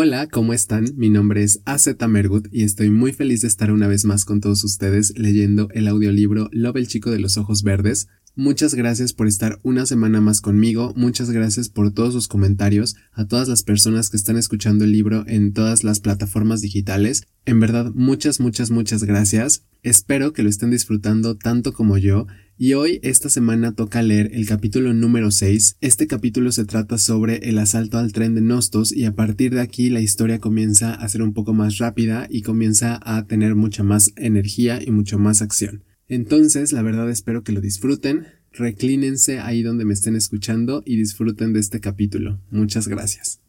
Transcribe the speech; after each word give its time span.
Hola, 0.00 0.28
¿cómo 0.28 0.52
están? 0.52 0.84
Mi 0.94 1.10
nombre 1.10 1.42
es 1.42 1.60
AZ 1.64 1.88
Mergut 2.08 2.46
y 2.52 2.62
estoy 2.62 2.88
muy 2.88 3.12
feliz 3.12 3.40
de 3.40 3.48
estar 3.48 3.72
una 3.72 3.88
vez 3.88 4.04
más 4.04 4.24
con 4.24 4.40
todos 4.40 4.62
ustedes 4.62 5.12
leyendo 5.18 5.68
el 5.72 5.88
audiolibro 5.88 6.48
Love 6.52 6.76
el 6.76 6.86
chico 6.86 7.10
de 7.10 7.18
los 7.18 7.36
ojos 7.36 7.64
verdes. 7.64 8.06
Muchas 8.34 8.74
gracias 8.74 9.12
por 9.12 9.26
estar 9.26 9.58
una 9.62 9.86
semana 9.86 10.20
más 10.20 10.40
conmigo, 10.40 10.92
muchas 10.96 11.30
gracias 11.30 11.68
por 11.68 11.92
todos 11.92 12.14
sus 12.14 12.28
comentarios, 12.28 12.96
a 13.12 13.26
todas 13.26 13.48
las 13.48 13.62
personas 13.62 14.10
que 14.10 14.16
están 14.16 14.36
escuchando 14.36 14.84
el 14.84 14.92
libro 14.92 15.24
en 15.26 15.52
todas 15.52 15.84
las 15.84 16.00
plataformas 16.00 16.60
digitales. 16.60 17.24
En 17.44 17.60
verdad, 17.60 17.92
muchas, 17.94 18.40
muchas, 18.40 18.70
muchas 18.70 19.04
gracias. 19.04 19.64
Espero 19.82 20.32
que 20.32 20.42
lo 20.42 20.50
estén 20.50 20.70
disfrutando 20.70 21.36
tanto 21.36 21.72
como 21.72 21.98
yo 21.98 22.26
y 22.60 22.74
hoy, 22.74 22.98
esta 23.04 23.28
semana, 23.30 23.72
toca 23.76 24.02
leer 24.02 24.30
el 24.34 24.44
capítulo 24.44 24.92
número 24.92 25.30
6. 25.30 25.76
Este 25.80 26.08
capítulo 26.08 26.50
se 26.50 26.64
trata 26.64 26.98
sobre 26.98 27.48
el 27.48 27.56
asalto 27.56 27.98
al 27.98 28.12
tren 28.12 28.34
de 28.34 28.40
Nostos 28.40 28.92
y 28.92 29.04
a 29.04 29.14
partir 29.14 29.54
de 29.54 29.60
aquí 29.60 29.90
la 29.90 30.00
historia 30.00 30.40
comienza 30.40 30.92
a 30.92 31.08
ser 31.08 31.22
un 31.22 31.34
poco 31.34 31.54
más 31.54 31.78
rápida 31.78 32.26
y 32.28 32.42
comienza 32.42 32.98
a 33.04 33.26
tener 33.26 33.54
mucha 33.54 33.84
más 33.84 34.12
energía 34.16 34.82
y 34.84 34.90
mucho 34.90 35.20
más 35.20 35.40
acción. 35.40 35.84
Entonces, 36.08 36.72
la 36.72 36.82
verdad 36.82 37.10
espero 37.10 37.44
que 37.44 37.52
lo 37.52 37.60
disfruten, 37.60 38.26
reclínense 38.52 39.40
ahí 39.40 39.62
donde 39.62 39.84
me 39.84 39.94
estén 39.94 40.16
escuchando 40.16 40.82
y 40.86 40.96
disfruten 40.96 41.52
de 41.52 41.60
este 41.60 41.80
capítulo. 41.80 42.40
Muchas 42.50 42.88
gracias. 42.88 43.40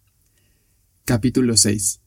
Capítulo 1.05 1.57
6 1.57 2.01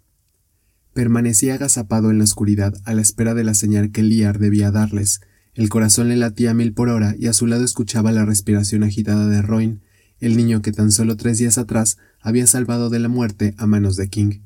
Permanecía 0.93 1.55
agazapado 1.55 2.11
en 2.11 2.19
la 2.19 2.25
oscuridad 2.25 2.75
a 2.85 2.93
la 2.93 3.01
espera 3.01 3.33
de 3.33 3.45
la 3.45 3.55
señal 3.55 3.93
que 3.93 4.03
Liar 4.03 4.39
debía 4.39 4.71
darles, 4.71 5.23
el 5.55 5.69
corazón 5.69 6.09
le 6.09 6.17
latía 6.17 6.55
mil 6.55 6.73
por 6.73 6.89
hora 6.89 7.15
y 7.19 7.27
a 7.27 7.35
su 7.35 7.47
lado 7.47 7.65
escuchaba 7.65 8.11
la 8.13 8.25
respiración 8.25 8.85
agitada 8.85 9.29
de 9.29 9.43
Roin, 9.43 9.83
el 10.19 10.37
niño 10.37 10.63
que 10.63 10.73
tan 10.73 10.93
solo 10.93 11.17
tres 11.17 11.39
días 11.39 11.59
atrás 11.59 11.99
había 12.21 12.47
salvado 12.47 12.89
de 12.89 12.99
la 12.99 13.09
muerte 13.09 13.55
a 13.59 13.67
manos 13.67 13.97
de 13.97 14.09
King. 14.09 14.41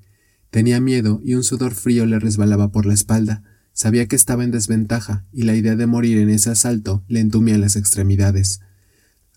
Tenía 0.51 0.81
miedo 0.81 1.21
y 1.25 1.35
un 1.35 1.45
sudor 1.45 1.75
frío 1.75 2.07
le 2.07 2.19
resbalaba 2.19 2.73
por 2.73 2.87
la 2.87 2.95
espalda. 2.95 3.43
Sabía 3.77 4.09
que 4.09 4.17
estaba 4.17 4.43
en 4.43 4.53
desventaja 4.53 5.27
y 5.35 5.43
la 5.43 5.55
idea 5.55 5.77
de 5.77 5.87
morir 5.87 6.17
en 6.17 6.31
ese 6.31 6.49
asalto 6.49 7.05
le 7.09 7.21
entumía 7.21 7.59
las 7.59 7.77
extremidades. 7.77 8.61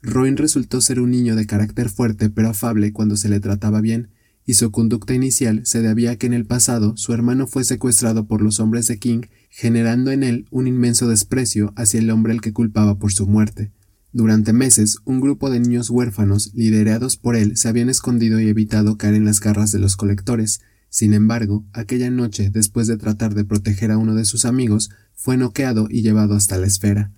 Roin 0.02 0.38
resultó 0.38 0.80
ser 0.80 1.02
un 1.02 1.12
niño 1.12 1.36
de 1.36 1.46
carácter 1.46 1.90
fuerte 1.90 2.30
pero 2.30 2.48
afable 2.48 2.94
cuando 2.94 3.18
se 3.18 3.28
le 3.28 3.42
trataba 3.42 3.82
bien, 3.82 4.12
y 4.46 4.54
su 4.54 4.72
conducta 4.72 5.14
inicial 5.14 5.64
se 5.66 5.82
debía 5.82 6.12
a 6.12 6.16
que 6.16 6.28
en 6.28 6.34
el 6.34 6.46
pasado 6.46 6.96
su 6.96 7.12
hermano 7.12 7.48
fue 7.48 7.66
secuestrado 7.66 8.28
por 8.28 8.42
los 8.42 8.62
hombres 8.62 8.88
de 8.88 8.98
King 8.98 9.24
generando 9.50 10.10
en 10.10 10.24
él 10.24 10.48
un 10.52 10.68
inmenso 10.68 11.10
desprecio 11.10 11.74
hacia 11.76 12.00
el 12.00 12.10
hombre 12.10 12.32
al 12.32 12.40
que 12.40 12.54
culpaba 12.54 12.98
por 12.98 13.12
su 13.12 13.28
muerte. 13.28 13.74
Durante 14.14 14.54
meses, 14.54 15.00
un 15.04 15.20
grupo 15.20 15.50
de 15.50 15.60
niños 15.60 15.90
huérfanos, 15.90 16.54
liderados 16.54 17.18
por 17.18 17.36
él, 17.36 17.58
se 17.58 17.68
habían 17.68 17.90
escondido 17.90 18.40
y 18.40 18.48
evitado 18.48 18.98
caer 18.98 19.16
en 19.16 19.26
las 19.26 19.42
garras 19.42 19.74
de 19.74 19.80
los 19.80 19.98
colectores. 19.98 20.62
Sin 20.90 21.14
embargo, 21.14 21.66
aquella 21.72 22.10
noche, 22.10 22.50
después 22.50 22.88
de 22.88 22.98
tratar 22.98 23.36
de 23.36 23.46
proteger 23.46 23.92
a 23.92 23.98
uno 23.98 24.16
de 24.16 24.26
sus 24.26 24.46
amigos, 24.46 24.90
fue 25.14 25.38
noqueado 25.38 25.88
y 25.90 26.02
llevado 26.02 26.36
hasta 26.36 26.58
la 26.58 26.68
esfera. 26.68 27.12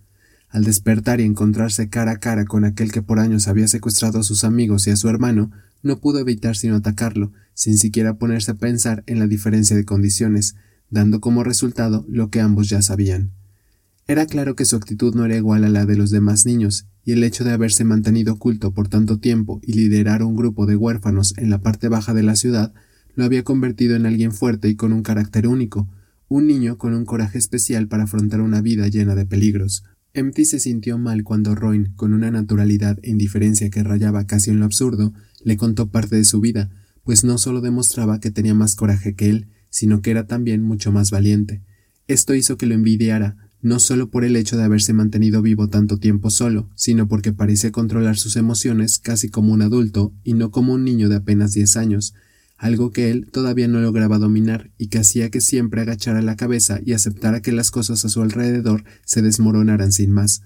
Al 0.49 0.65
despertar 0.65 1.21
y 1.21 1.23
encontrarse 1.23 1.89
cara 1.89 2.11
a 2.11 2.19
cara 2.19 2.45
con 2.45 2.65
aquel 2.65 2.91
que 2.91 3.01
por 3.01 3.19
años 3.19 3.47
había 3.47 3.69
secuestrado 3.69 4.19
a 4.19 4.23
sus 4.23 4.43
amigos 4.43 4.85
y 4.87 4.91
a 4.91 4.97
su 4.97 5.07
hermano, 5.07 5.51
no 5.81 5.99
pudo 5.99 6.19
evitar 6.19 6.57
sino 6.57 6.75
atacarlo, 6.75 7.31
sin 7.53 7.77
siquiera 7.77 8.17
ponerse 8.17 8.51
a 8.51 8.55
pensar 8.55 9.03
en 9.07 9.19
la 9.19 9.27
diferencia 9.27 9.75
de 9.75 9.85
condiciones, 9.85 10.55
dando 10.89 11.21
como 11.21 11.45
resultado 11.45 12.05
lo 12.09 12.29
que 12.29 12.41
ambos 12.41 12.67
ya 12.67 12.81
sabían. 12.81 13.31
Era 14.07 14.25
claro 14.25 14.55
que 14.55 14.65
su 14.65 14.75
actitud 14.75 15.15
no 15.15 15.23
era 15.23 15.37
igual 15.37 15.63
a 15.63 15.69
la 15.69 15.85
de 15.85 15.95
los 15.95 16.11
demás 16.11 16.45
niños, 16.45 16.87
y 17.05 17.13
el 17.13 17.23
hecho 17.23 17.45
de 17.45 17.51
haberse 17.51 17.85
mantenido 17.85 18.33
oculto 18.33 18.73
por 18.73 18.89
tanto 18.89 19.19
tiempo 19.19 19.61
y 19.63 19.73
liderar 19.73 20.21
un 20.21 20.35
grupo 20.35 20.65
de 20.65 20.75
huérfanos 20.75 21.33
en 21.37 21.49
la 21.49 21.61
parte 21.61 21.87
baja 21.87 22.13
de 22.13 22.23
la 22.23 22.35
ciudad 22.35 22.73
lo 23.15 23.25
había 23.25 23.43
convertido 23.43 23.95
en 23.95 24.05
alguien 24.05 24.31
fuerte 24.31 24.69
y 24.69 24.75
con 24.75 24.93
un 24.93 25.03
carácter 25.03 25.47
único, 25.47 25.89
un 26.27 26.47
niño 26.47 26.77
con 26.77 26.93
un 26.93 27.05
coraje 27.05 27.37
especial 27.37 27.87
para 27.87 28.03
afrontar 28.03 28.41
una 28.41 28.61
vida 28.61 28.87
llena 28.87 29.15
de 29.15 29.25
peligros. 29.25 29.83
Empty 30.13 30.45
se 30.45 30.59
sintió 30.59 30.97
mal 30.97 31.23
cuando 31.23 31.55
Roin, 31.55 31.93
con 31.95 32.13
una 32.13 32.31
naturalidad 32.31 32.99
e 33.01 33.09
indiferencia 33.09 33.69
que 33.69 33.83
rayaba 33.83 34.25
casi 34.25 34.49
en 34.49 34.59
lo 34.59 34.65
absurdo, 34.65 35.13
le 35.43 35.57
contó 35.57 35.89
parte 35.89 36.15
de 36.15 36.25
su 36.25 36.39
vida, 36.41 36.69
pues 37.03 37.23
no 37.23 37.37
solo 37.37 37.61
demostraba 37.61 38.19
que 38.19 38.31
tenía 38.31 38.53
más 38.53 38.75
coraje 38.75 39.15
que 39.15 39.29
él, 39.29 39.47
sino 39.69 40.01
que 40.01 40.11
era 40.11 40.27
también 40.27 40.61
mucho 40.61 40.91
más 40.91 41.11
valiente. 41.11 41.61
Esto 42.07 42.35
hizo 42.35 42.57
que 42.57 42.65
lo 42.65 42.75
envidiara, 42.75 43.51
no 43.61 43.79
solo 43.79 44.09
por 44.09 44.25
el 44.25 44.35
hecho 44.35 44.57
de 44.57 44.63
haberse 44.63 44.93
mantenido 44.93 45.41
vivo 45.41 45.69
tanto 45.69 45.97
tiempo 45.97 46.29
solo, 46.29 46.69
sino 46.75 47.07
porque 47.07 47.31
parecía 47.31 47.71
controlar 47.71 48.17
sus 48.17 48.35
emociones 48.35 48.99
casi 48.99 49.29
como 49.29 49.53
un 49.53 49.61
adulto 49.61 50.13
y 50.23 50.33
no 50.33 50.51
como 50.51 50.73
un 50.73 50.83
niño 50.83 51.09
de 51.09 51.17
apenas 51.17 51.53
diez 51.53 51.77
años, 51.77 52.13
algo 52.61 52.91
que 52.91 53.09
él 53.09 53.27
todavía 53.31 53.67
no 53.67 53.81
lograba 53.81 54.19
dominar 54.19 54.69
y 54.77 54.89
que 54.89 54.99
hacía 54.99 55.31
que 55.31 55.41
siempre 55.41 55.81
agachara 55.81 56.21
la 56.21 56.35
cabeza 56.35 56.79
y 56.85 56.93
aceptara 56.93 57.41
que 57.41 57.51
las 57.51 57.71
cosas 57.71 58.05
a 58.05 58.09
su 58.09 58.21
alrededor 58.21 58.83
se 59.03 59.23
desmoronaran 59.23 59.91
sin 59.91 60.11
más. 60.11 60.43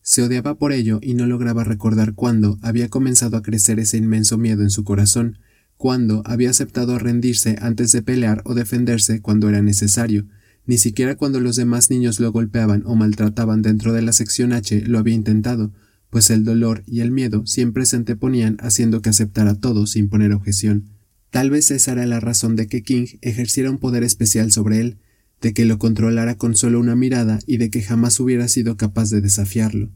Se 0.00 0.22
odiaba 0.22 0.58
por 0.58 0.72
ello 0.72 1.00
y 1.02 1.14
no 1.14 1.26
lograba 1.26 1.64
recordar 1.64 2.14
cuándo 2.14 2.56
había 2.62 2.88
comenzado 2.88 3.36
a 3.36 3.42
crecer 3.42 3.80
ese 3.80 3.96
inmenso 3.96 4.38
miedo 4.38 4.62
en 4.62 4.70
su 4.70 4.84
corazón, 4.84 5.40
cuando 5.76 6.22
había 6.24 6.50
aceptado 6.50 7.00
rendirse 7.00 7.56
antes 7.60 7.90
de 7.90 8.00
pelear 8.00 8.42
o 8.44 8.54
defenderse 8.54 9.20
cuando 9.20 9.48
era 9.48 9.60
necesario, 9.60 10.28
ni 10.66 10.78
siquiera 10.78 11.16
cuando 11.16 11.40
los 11.40 11.56
demás 11.56 11.90
niños 11.90 12.20
lo 12.20 12.30
golpeaban 12.30 12.84
o 12.86 12.94
maltrataban 12.94 13.62
dentro 13.62 13.92
de 13.92 14.02
la 14.02 14.12
sección 14.12 14.52
H 14.52 14.82
lo 14.82 15.00
había 15.00 15.14
intentado, 15.14 15.72
pues 16.10 16.30
el 16.30 16.44
dolor 16.44 16.84
y 16.86 17.00
el 17.00 17.10
miedo 17.10 17.44
siempre 17.44 17.86
se 17.86 17.96
anteponían 17.96 18.56
haciendo 18.60 19.02
que 19.02 19.10
aceptara 19.10 19.56
todo 19.56 19.88
sin 19.88 20.08
poner 20.08 20.32
objeción. 20.32 20.95
Tal 21.30 21.50
vez 21.50 21.70
esa 21.70 21.92
era 21.92 22.06
la 22.06 22.20
razón 22.20 22.56
de 22.56 22.66
que 22.66 22.82
King 22.82 23.06
ejerciera 23.20 23.70
un 23.70 23.78
poder 23.78 24.02
especial 24.02 24.52
sobre 24.52 24.80
él, 24.80 24.98
de 25.40 25.52
que 25.52 25.64
lo 25.64 25.78
controlara 25.78 26.36
con 26.36 26.56
solo 26.56 26.80
una 26.80 26.96
mirada 26.96 27.40
y 27.46 27.58
de 27.58 27.70
que 27.70 27.82
jamás 27.82 28.18
hubiera 28.20 28.48
sido 28.48 28.76
capaz 28.76 29.10
de 29.10 29.20
desafiarlo. 29.20 29.90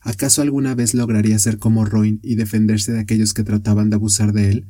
¿Acaso 0.00 0.40
alguna 0.40 0.74
vez 0.74 0.94
lograría 0.94 1.38
ser 1.38 1.58
como 1.58 1.84
Roin 1.84 2.20
y 2.22 2.36
defenderse 2.36 2.92
de 2.92 3.00
aquellos 3.00 3.34
que 3.34 3.42
trataban 3.42 3.90
de 3.90 3.96
abusar 3.96 4.32
de 4.32 4.50
él? 4.50 4.66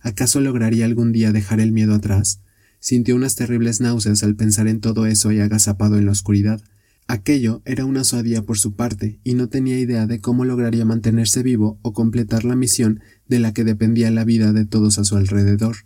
¿Acaso 0.00 0.40
lograría 0.40 0.84
algún 0.84 1.12
día 1.12 1.32
dejar 1.32 1.60
el 1.60 1.72
miedo 1.72 1.94
atrás? 1.94 2.40
Sintió 2.80 3.16
unas 3.16 3.34
terribles 3.34 3.80
náuseas 3.80 4.22
al 4.22 4.36
pensar 4.36 4.68
en 4.68 4.80
todo 4.80 5.06
eso 5.06 5.32
y 5.32 5.40
agazapado 5.40 5.98
en 5.98 6.06
la 6.06 6.12
oscuridad. 6.12 6.62
Aquello 7.06 7.62
era 7.64 7.84
una 7.84 8.02
osadía 8.02 8.42
por 8.42 8.58
su 8.58 8.76
parte, 8.76 9.18
y 9.24 9.34
no 9.34 9.48
tenía 9.48 9.78
idea 9.78 10.06
de 10.06 10.20
cómo 10.20 10.44
lograría 10.44 10.84
mantenerse 10.84 11.42
vivo 11.42 11.78
o 11.82 11.92
completar 11.92 12.44
la 12.44 12.56
misión 12.56 13.00
de 13.28 13.38
la 13.38 13.52
que 13.52 13.64
dependía 13.64 14.10
la 14.10 14.24
vida 14.24 14.52
de 14.52 14.64
todos 14.64 14.98
a 14.98 15.04
su 15.04 15.16
alrededor. 15.16 15.76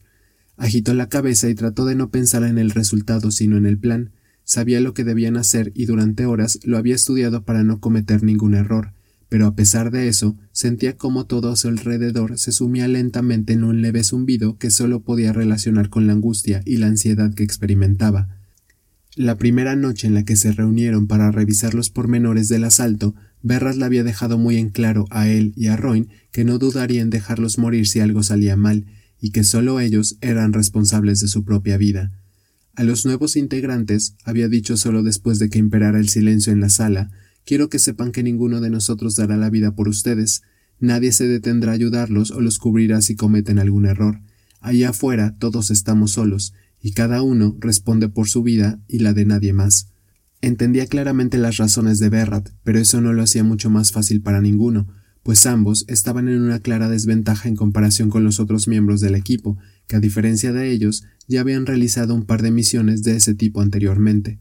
Agitó 0.56 0.94
la 0.94 1.08
cabeza 1.08 1.48
y 1.48 1.54
trató 1.54 1.84
de 1.84 1.94
no 1.94 2.10
pensar 2.10 2.44
en 2.44 2.58
el 2.58 2.70
resultado 2.70 3.30
sino 3.30 3.56
en 3.56 3.66
el 3.66 3.78
plan. 3.78 4.12
Sabía 4.44 4.80
lo 4.80 4.94
que 4.94 5.04
debían 5.04 5.36
hacer 5.36 5.72
y 5.74 5.86
durante 5.86 6.26
horas 6.26 6.58
lo 6.64 6.78
había 6.78 6.94
estudiado 6.94 7.44
para 7.44 7.62
no 7.62 7.80
cometer 7.80 8.22
ningún 8.22 8.54
error 8.54 8.92
pero 9.32 9.46
a 9.46 9.54
pesar 9.54 9.90
de 9.90 10.08
eso, 10.08 10.36
sentía 10.52 10.98
como 10.98 11.24
todo 11.24 11.50
a 11.50 11.56
su 11.56 11.68
alrededor 11.68 12.36
se 12.36 12.52
sumía 12.52 12.86
lentamente 12.86 13.54
en 13.54 13.64
un 13.64 13.80
leve 13.80 14.04
zumbido 14.04 14.58
que 14.58 14.70
solo 14.70 15.04
podía 15.04 15.32
relacionar 15.32 15.88
con 15.88 16.06
la 16.06 16.12
angustia 16.12 16.60
y 16.66 16.76
la 16.76 16.88
ansiedad 16.88 17.32
que 17.32 17.42
experimentaba. 17.42 18.28
La 19.16 19.38
primera 19.38 19.74
noche 19.74 20.06
en 20.06 20.12
la 20.12 20.26
que 20.26 20.36
se 20.36 20.52
reunieron 20.52 21.06
para 21.06 21.30
revisar 21.30 21.72
los 21.72 21.88
pormenores 21.88 22.50
del 22.50 22.64
asalto, 22.64 23.14
Berras 23.42 23.76
le 23.76 23.84
había 23.84 24.04
dejado 24.04 24.38
muy 24.38 24.56
en 24.56 24.70
claro 24.70 25.06
a 25.10 25.28
él 25.28 25.52
y 25.56 25.66
a 25.66 25.76
Roin 25.76 26.08
que 26.30 26.44
no 26.44 26.58
dudaría 26.58 27.02
en 27.02 27.10
dejarlos 27.10 27.58
morir 27.58 27.86
si 27.86 28.00
algo 28.00 28.22
salía 28.22 28.56
mal, 28.56 28.86
y 29.20 29.30
que 29.30 29.44
solo 29.44 29.80
ellos 29.80 30.16
eran 30.20 30.52
responsables 30.52 31.20
de 31.20 31.28
su 31.28 31.44
propia 31.44 31.76
vida. 31.76 32.10
A 32.74 32.84
los 32.84 33.04
nuevos 33.04 33.36
integrantes 33.36 34.16
había 34.24 34.48
dicho 34.48 34.76
solo 34.76 35.02
después 35.02 35.38
de 35.38 35.50
que 35.50 35.58
imperara 35.58 35.98
el 35.98 36.08
silencio 36.08 36.52
en 36.52 36.60
la 36.60 36.70
sala, 36.70 37.10
Quiero 37.44 37.68
que 37.68 37.78
sepan 37.78 38.12
que 38.12 38.22
ninguno 38.22 38.60
de 38.60 38.70
nosotros 38.70 39.16
dará 39.16 39.36
la 39.36 39.50
vida 39.50 39.74
por 39.74 39.88
ustedes. 39.88 40.42
Nadie 40.78 41.12
se 41.12 41.26
detendrá 41.26 41.72
a 41.72 41.74
ayudarlos 41.74 42.30
o 42.30 42.40
los 42.40 42.58
cubrirá 42.58 43.02
si 43.02 43.16
cometen 43.16 43.58
algún 43.58 43.86
error. 43.86 44.20
Allá 44.60 44.90
afuera 44.90 45.36
todos 45.38 45.70
estamos 45.70 46.12
solos, 46.12 46.54
y 46.80 46.92
cada 46.92 47.22
uno 47.22 47.56
responde 47.58 48.08
por 48.08 48.28
su 48.28 48.42
vida 48.42 48.80
y 48.88 49.00
la 49.00 49.12
de 49.12 49.24
nadie 49.24 49.52
más. 49.52 49.88
Entendía 50.42 50.86
claramente 50.86 51.38
las 51.38 51.56
razones 51.56 52.00
de 52.00 52.08
Berrat, 52.08 52.50
pero 52.64 52.80
eso 52.80 53.00
no 53.00 53.12
lo 53.12 53.22
hacía 53.22 53.44
mucho 53.44 53.70
más 53.70 53.92
fácil 53.92 54.22
para 54.22 54.40
ninguno, 54.40 54.88
pues 55.22 55.46
ambos 55.46 55.84
estaban 55.86 56.28
en 56.28 56.40
una 56.40 56.58
clara 56.58 56.88
desventaja 56.88 57.48
en 57.48 57.54
comparación 57.54 58.10
con 58.10 58.24
los 58.24 58.40
otros 58.40 58.66
miembros 58.66 59.00
del 59.00 59.14
equipo, 59.14 59.56
que 59.86 59.94
a 59.94 60.00
diferencia 60.00 60.52
de 60.52 60.72
ellos 60.72 61.04
ya 61.28 61.42
habían 61.42 61.64
realizado 61.64 62.12
un 62.12 62.24
par 62.24 62.42
de 62.42 62.50
misiones 62.50 63.04
de 63.04 63.16
ese 63.16 63.34
tipo 63.34 63.60
anteriormente. 63.60 64.40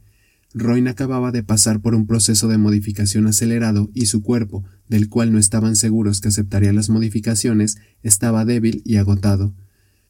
Roin 0.55 0.87
acababa 0.87 1.31
de 1.31 1.43
pasar 1.43 1.81
por 1.81 1.93
un 1.93 2.07
proceso 2.07 2.47
de 2.47 2.57
modificación 2.57 3.27
acelerado 3.27 3.91
y 3.93 4.07
su 4.07 4.23
cuerpo, 4.23 4.65
del 4.89 5.07
cual 5.07 5.31
no 5.31 5.37
estaban 5.37 5.75
seguros 5.75 6.19
que 6.19 6.29
aceptaría 6.29 6.73
las 6.73 6.89
modificaciones, 6.89 7.77
estaba 8.01 8.43
débil 8.43 8.81
y 8.85 8.95
agotado. 8.95 9.53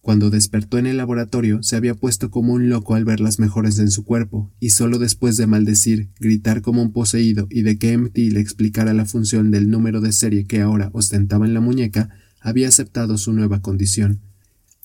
Cuando 0.02 0.32
despertó 0.32 0.80
en 0.80 0.88
el 0.88 0.98
laboratorio 0.98 1.62
se 1.62 1.76
había 1.76 1.94
puesto 1.94 2.32
como 2.32 2.54
un 2.54 2.70
loco 2.70 2.96
al 2.96 3.06
ver 3.06 3.20
las 3.20 3.38
mejoras 3.38 3.78
en 3.78 3.92
su 3.92 4.04
cuerpo, 4.04 4.52
y 4.60 4.72
solo 4.72 4.98
después 4.98 5.38
de 5.38 5.46
maldecir, 5.46 6.10
gritar 6.20 6.64
como 6.64 6.82
un 6.82 6.92
poseído 6.92 7.48
y 7.52 7.62
de 7.62 7.78
que 7.78 7.96
MT 7.96 8.18
le 8.18 8.40
explicara 8.40 8.96
la 8.96 9.06
función 9.06 9.52
del 9.52 9.70
número 9.70 10.02
de 10.02 10.12
serie 10.12 10.46
que 10.46 10.62
ahora 10.62 10.90
ostentaba 10.94 11.46
en 11.46 11.54
la 11.54 11.62
muñeca, 11.62 12.10
había 12.42 12.68
aceptado 12.68 13.20
su 13.20 13.32
nueva 13.32 13.62
condición. 13.62 14.22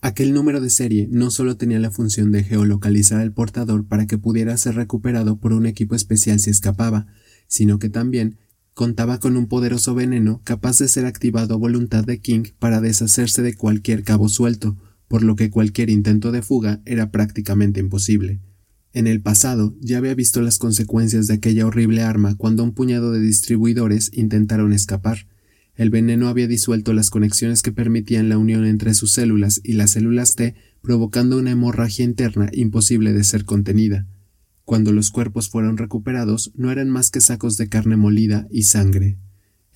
Aquel 0.02 0.34
número 0.34 0.60
de 0.60 0.68
serie 0.68 1.08
no 1.10 1.30
solo 1.30 1.56
tenía 1.56 1.78
la 1.78 1.90
función 1.90 2.30
de 2.30 2.44
geolocalizar 2.44 3.20
al 3.20 3.32
portador 3.32 3.86
para 3.86 4.06
que 4.06 4.18
pudiera 4.18 4.56
ser 4.58 4.74
recuperado 4.74 5.38
por 5.38 5.54
un 5.54 5.64
equipo 5.64 5.94
especial 5.94 6.38
si 6.40 6.50
escapaba, 6.50 7.06
sino 7.48 7.78
que 7.78 7.88
también 7.88 8.36
contaba 8.74 9.18
con 9.18 9.38
un 9.38 9.46
poderoso 9.48 9.94
veneno 9.94 10.42
capaz 10.44 10.78
de 10.78 10.88
ser 10.88 11.06
activado 11.06 11.54
a 11.54 11.56
voluntad 11.56 12.04
de 12.04 12.20
King 12.20 12.42
para 12.58 12.82
deshacerse 12.82 13.40
de 13.40 13.54
cualquier 13.54 14.04
cabo 14.04 14.28
suelto, 14.28 14.76
por 15.08 15.22
lo 15.22 15.36
que 15.36 15.50
cualquier 15.50 15.90
intento 15.90 16.32
de 16.32 16.42
fuga 16.42 16.80
era 16.84 17.10
prácticamente 17.10 17.80
imposible. 17.80 18.40
En 18.92 19.06
el 19.06 19.20
pasado 19.20 19.74
ya 19.80 19.98
había 19.98 20.14
visto 20.14 20.40
las 20.40 20.58
consecuencias 20.58 21.26
de 21.26 21.34
aquella 21.34 21.66
horrible 21.66 22.02
arma 22.02 22.34
cuando 22.34 22.64
un 22.64 22.72
puñado 22.72 23.12
de 23.12 23.20
distribuidores 23.20 24.10
intentaron 24.14 24.72
escapar. 24.72 25.26
El 25.74 25.90
veneno 25.90 26.28
había 26.28 26.48
disuelto 26.48 26.94
las 26.94 27.10
conexiones 27.10 27.60
que 27.60 27.72
permitían 27.72 28.30
la 28.30 28.38
unión 28.38 28.64
entre 28.64 28.94
sus 28.94 29.12
células 29.12 29.60
y 29.62 29.74
las 29.74 29.90
células 29.90 30.34
T, 30.34 30.54
provocando 30.80 31.36
una 31.36 31.50
hemorragia 31.50 32.06
interna 32.06 32.48
imposible 32.52 33.12
de 33.12 33.24
ser 33.24 33.44
contenida. 33.44 34.06
Cuando 34.64 34.92
los 34.92 35.10
cuerpos 35.10 35.50
fueron 35.50 35.76
recuperados, 35.76 36.52
no 36.56 36.72
eran 36.72 36.88
más 36.88 37.10
que 37.10 37.20
sacos 37.20 37.58
de 37.58 37.68
carne 37.68 37.96
molida 37.96 38.48
y 38.50 38.62
sangre. 38.62 39.18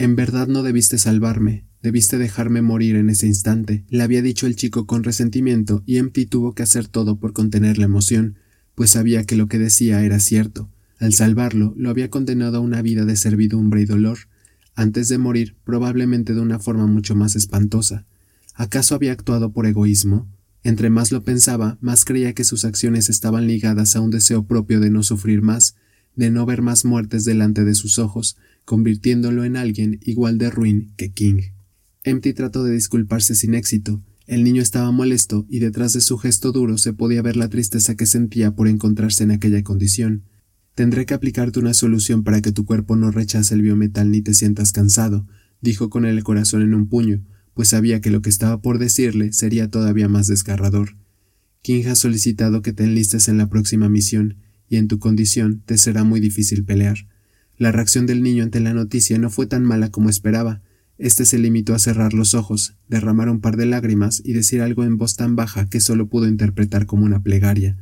En 0.01 0.17
verdad 0.17 0.49
no 0.49 0.63
debiste 0.63 0.97
salvarme, 0.97 1.67
debiste 1.83 2.17
dejarme 2.17 2.63
morir 2.63 2.97
en 2.97 3.11
ese 3.11 3.27
instante, 3.27 3.85
le 3.91 4.03
había 4.03 4.23
dicho 4.23 4.47
el 4.47 4.57
chico 4.57 4.87
con 4.87 5.05
resentimiento, 5.05 5.83
y 5.85 5.99
Empty 5.99 6.25
tuvo 6.25 6.55
que 6.55 6.63
hacer 6.63 6.89
todo 6.89 7.19
por 7.19 7.35
contener 7.35 7.77
la 7.77 7.85
emoción, 7.85 8.39
pues 8.75 8.93
sabía 8.93 9.25
que 9.25 9.37
lo 9.37 9.47
que 9.47 9.59
decía 9.59 10.03
era 10.03 10.19
cierto. 10.19 10.71
Al 11.01 11.13
salvarlo, 11.13 11.75
lo 11.77 11.91
había 11.91 12.09
condenado 12.09 12.57
a 12.57 12.61
una 12.61 12.81
vida 12.81 13.05
de 13.05 13.15
servidumbre 13.15 13.83
y 13.83 13.85
dolor, 13.85 14.21
antes 14.75 15.09
de 15.09 15.19
morir 15.19 15.55
probablemente 15.65 16.33
de 16.33 16.41
una 16.41 16.59
forma 16.59 16.87
mucho 16.87 17.15
más 17.15 17.37
espantosa. 17.37 18.07
¿Acaso 18.55 18.95
había 18.95 19.13
actuado 19.13 19.53
por 19.53 19.67
egoísmo? 19.67 20.27
Entre 20.65 20.89
más 20.89 21.13
lo 21.13 21.25
pensaba, 21.25 21.77
más 21.83 22.07
creía 22.07 22.33
que 22.33 22.45
sus 22.45 22.65
acciones 22.65 23.11
estaban 23.11 23.47
ligadas 23.47 23.97
a 23.97 24.01
un 24.01 24.11
deseo 24.11 24.47
propio 24.47 24.81
de 24.81 24.89
no 24.89 25.03
sufrir 25.03 25.43
más, 25.43 25.75
de 26.17 26.31
no 26.31 26.47
ver 26.47 26.63
más 26.63 26.87
muertes 26.87 27.27
delante 27.27 27.65
de 27.65 27.75
sus 27.75 27.99
ojos, 27.99 28.39
convirtiéndolo 28.71 29.43
en 29.45 29.57
alguien 29.57 29.99
igual 30.01 30.39
de 30.39 30.49
ruin 30.49 30.93
que 30.97 31.11
King. 31.11 31.41
Empty 32.05 32.35
trató 32.35 32.63
de 32.63 32.73
disculparse 32.73 33.35
sin 33.35 33.55
éxito. 33.55 34.01
El 34.29 34.45
niño 34.45 34.63
estaba 34.63 34.93
molesto 34.93 35.45
y 35.49 35.59
detrás 35.59 35.93
de 35.93 36.01
su 36.01 36.19
gesto 36.19 36.53
duro 36.53 36.79
se 36.79 36.93
podía 36.93 37.21
ver 37.21 37.37
la 37.37 37.49
tristeza 37.49 37.97
que 37.97 38.07
sentía 38.07 38.55
por 38.55 38.69
encontrarse 38.69 39.25
en 39.25 39.33
aquella 39.33 39.65
condición. 39.65 40.23
Tendré 40.77 41.05
que 41.05 41.15
aplicarte 41.15 41.59
una 41.59 41.75
solución 41.75 42.23
para 42.23 42.43
que 42.43 42.53
tu 42.53 42.65
cuerpo 42.65 42.95
no 42.95 43.11
rechace 43.11 43.57
el 43.57 43.63
biometal 43.63 44.13
ni 44.13 44.23
te 44.23 44.35
sientas 44.35 44.71
cansado, 44.71 45.27
dijo 45.61 45.91
con 45.91 46.05
el 46.05 46.23
corazón 46.23 46.63
en 46.63 46.73
un 46.73 46.87
puño, 46.87 47.25
pues 47.55 47.71
sabía 47.71 48.01
que 48.01 48.13
lo 48.13 48.23
que 48.23 48.31
estaba 48.31 48.63
por 48.63 48.79
decirle 48.79 49.33
sería 49.33 49.69
todavía 49.69 50.09
más 50.09 50.29
desgarrador. 50.29 50.97
King 51.63 51.87
ha 51.89 51.97
solicitado 51.97 52.63
que 52.63 52.73
te 52.73 52.85
enlistes 52.85 53.27
en 53.27 53.37
la 53.37 53.49
próxima 53.49 53.89
misión, 53.89 54.37
y 54.69 54.77
en 54.77 54.87
tu 54.87 55.01
condición 55.01 55.61
te 55.67 55.77
será 55.77 56.05
muy 56.05 56.21
difícil 56.21 56.65
pelear. 56.65 57.09
La 57.61 57.73
reacción 57.73 58.07
del 58.07 58.23
niño 58.23 58.43
ante 58.43 58.59
la 58.59 58.73
noticia 58.73 59.19
no 59.19 59.29
fue 59.29 59.47
tan 59.47 59.65
mala 59.65 59.91
como 59.91 60.09
esperaba. 60.09 60.63
Este 60.97 61.27
se 61.27 61.39
limitó 61.39 61.75
a 61.75 61.79
cerrar 61.79 62.15
los 62.15 62.33
ojos, 62.33 62.75
derramar 62.89 63.29
un 63.29 63.43
par 63.43 63.59
de 63.59 63.67
lágrimas 63.67 64.23
y 64.25 64.33
decir 64.33 64.63
algo 64.63 64.83
en 64.83 64.97
voz 64.97 65.15
tan 65.15 65.37
baja 65.37 65.69
que 65.69 65.83
solo 65.83 66.09
pudo 66.09 66.27
interpretar 66.27 66.87
como 66.87 67.05
una 67.05 67.23
plegaria. 67.23 67.77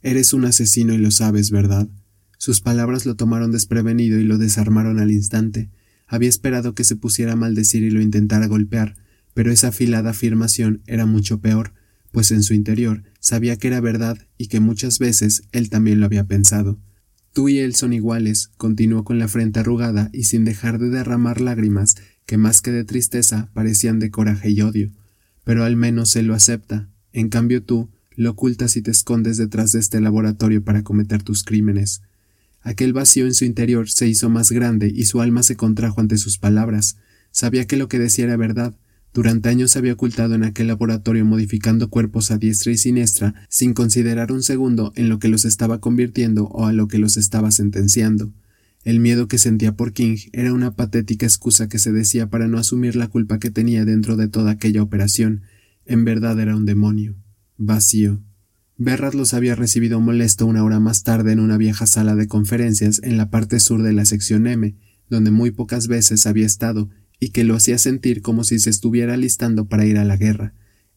Eres 0.00 0.32
un 0.32 0.44
asesino 0.44 0.92
y 0.92 0.98
lo 0.98 1.12
sabes, 1.12 1.52
¿verdad? 1.52 1.88
Sus 2.36 2.60
palabras 2.60 3.06
lo 3.06 3.14
tomaron 3.14 3.52
desprevenido 3.52 4.18
y 4.18 4.24
lo 4.24 4.38
desarmaron 4.38 4.98
al 4.98 5.12
instante. 5.12 5.70
Había 6.08 6.28
esperado 6.28 6.74
que 6.74 6.82
se 6.82 6.96
pusiera 6.96 7.34
a 7.34 7.36
maldecir 7.36 7.84
y 7.84 7.90
lo 7.90 8.00
intentara 8.00 8.48
golpear, 8.48 8.96
pero 9.34 9.52
esa 9.52 9.68
afilada 9.68 10.10
afirmación 10.10 10.82
era 10.88 11.06
mucho 11.06 11.40
peor, 11.40 11.74
pues 12.10 12.32
en 12.32 12.42
su 12.42 12.54
interior 12.54 13.04
sabía 13.20 13.56
que 13.56 13.68
era 13.68 13.80
verdad 13.80 14.18
y 14.36 14.48
que 14.48 14.58
muchas 14.58 14.98
veces 14.98 15.44
él 15.52 15.70
también 15.70 16.00
lo 16.00 16.06
había 16.06 16.26
pensado. 16.26 16.80
Tú 17.32 17.48
y 17.48 17.60
él 17.60 17.74
son 17.74 17.94
iguales, 17.94 18.50
continuó 18.58 19.04
con 19.04 19.18
la 19.18 19.26
frente 19.26 19.60
arrugada 19.60 20.10
y 20.12 20.24
sin 20.24 20.44
dejar 20.44 20.78
de 20.78 20.90
derramar 20.90 21.40
lágrimas 21.40 21.96
que 22.26 22.36
más 22.36 22.60
que 22.60 22.70
de 22.72 22.84
tristeza 22.84 23.50
parecían 23.54 23.98
de 23.98 24.10
coraje 24.10 24.50
y 24.50 24.60
odio. 24.60 24.92
Pero 25.44 25.64
al 25.64 25.76
menos 25.76 26.14
él 26.16 26.26
lo 26.26 26.34
acepta. 26.34 26.90
En 27.12 27.30
cambio 27.30 27.62
tú 27.62 27.90
lo 28.16 28.32
ocultas 28.32 28.76
y 28.76 28.82
te 28.82 28.90
escondes 28.90 29.38
detrás 29.38 29.72
de 29.72 29.80
este 29.80 30.00
laboratorio 30.00 30.62
para 30.62 30.82
cometer 30.82 31.22
tus 31.22 31.42
crímenes. 31.42 32.02
Aquel 32.60 32.92
vacío 32.92 33.26
en 33.26 33.34
su 33.34 33.44
interior 33.46 33.88
se 33.88 34.06
hizo 34.06 34.28
más 34.28 34.52
grande 34.52 34.92
y 34.94 35.06
su 35.06 35.20
alma 35.22 35.42
se 35.42 35.56
contrajo 35.56 36.00
ante 36.00 36.18
sus 36.18 36.38
palabras. 36.38 36.96
Sabía 37.30 37.66
que 37.66 37.78
lo 37.78 37.88
que 37.88 37.98
decía 37.98 38.26
era 38.26 38.36
verdad, 38.36 38.74
durante 39.14 39.50
años 39.50 39.72
se 39.72 39.78
había 39.78 39.92
ocultado 39.92 40.34
en 40.34 40.42
aquel 40.42 40.68
laboratorio 40.68 41.24
modificando 41.24 41.90
cuerpos 41.90 42.30
a 42.30 42.38
diestra 42.38 42.72
y 42.72 42.78
siniestra, 42.78 43.34
sin 43.48 43.74
considerar 43.74 44.32
un 44.32 44.42
segundo 44.42 44.92
en 44.96 45.08
lo 45.08 45.18
que 45.18 45.28
los 45.28 45.44
estaba 45.44 45.80
convirtiendo 45.80 46.44
o 46.46 46.66
a 46.66 46.72
lo 46.72 46.88
que 46.88 46.98
los 46.98 47.16
estaba 47.18 47.50
sentenciando. 47.50 48.32
El 48.84 49.00
miedo 49.00 49.28
que 49.28 49.38
sentía 49.38 49.76
por 49.76 49.92
King 49.92 50.16
era 50.32 50.52
una 50.52 50.74
patética 50.74 51.26
excusa 51.26 51.68
que 51.68 51.78
se 51.78 51.92
decía 51.92 52.30
para 52.30 52.48
no 52.48 52.58
asumir 52.58 52.96
la 52.96 53.08
culpa 53.08 53.38
que 53.38 53.50
tenía 53.50 53.84
dentro 53.84 54.16
de 54.16 54.28
toda 54.28 54.52
aquella 54.52 54.82
operación. 54.82 55.42
En 55.84 56.04
verdad 56.04 56.40
era 56.40 56.56
un 56.56 56.64
demonio. 56.66 57.14
Vacío. 57.58 58.22
Berrat 58.78 59.14
los 59.14 59.34
había 59.34 59.54
recibido 59.54 60.00
molesto 60.00 60.46
una 60.46 60.64
hora 60.64 60.80
más 60.80 61.04
tarde 61.04 61.32
en 61.32 61.38
una 61.38 61.58
vieja 61.58 61.86
sala 61.86 62.16
de 62.16 62.26
conferencias 62.26 63.00
en 63.04 63.16
la 63.16 63.30
parte 63.30 63.60
sur 63.60 63.82
de 63.82 63.92
la 63.92 64.04
sección 64.04 64.46
M, 64.46 64.74
donde 65.08 65.30
muy 65.30 65.52
pocas 65.52 65.86
veces 65.86 66.26
había 66.26 66.46
estado, 66.46 66.88
y 67.22 67.28
que 67.28 67.44
lo 67.44 67.54
hacía 67.54 67.78
sentir 67.78 68.20
como 68.20 68.42
si 68.42 68.58
se 68.58 68.68
estuviera 68.68 69.16
listando 69.16 69.68
para 69.68 69.86
ir 69.86 69.96
a 69.96 70.04
la 70.04 70.16
guerra. 70.16 70.54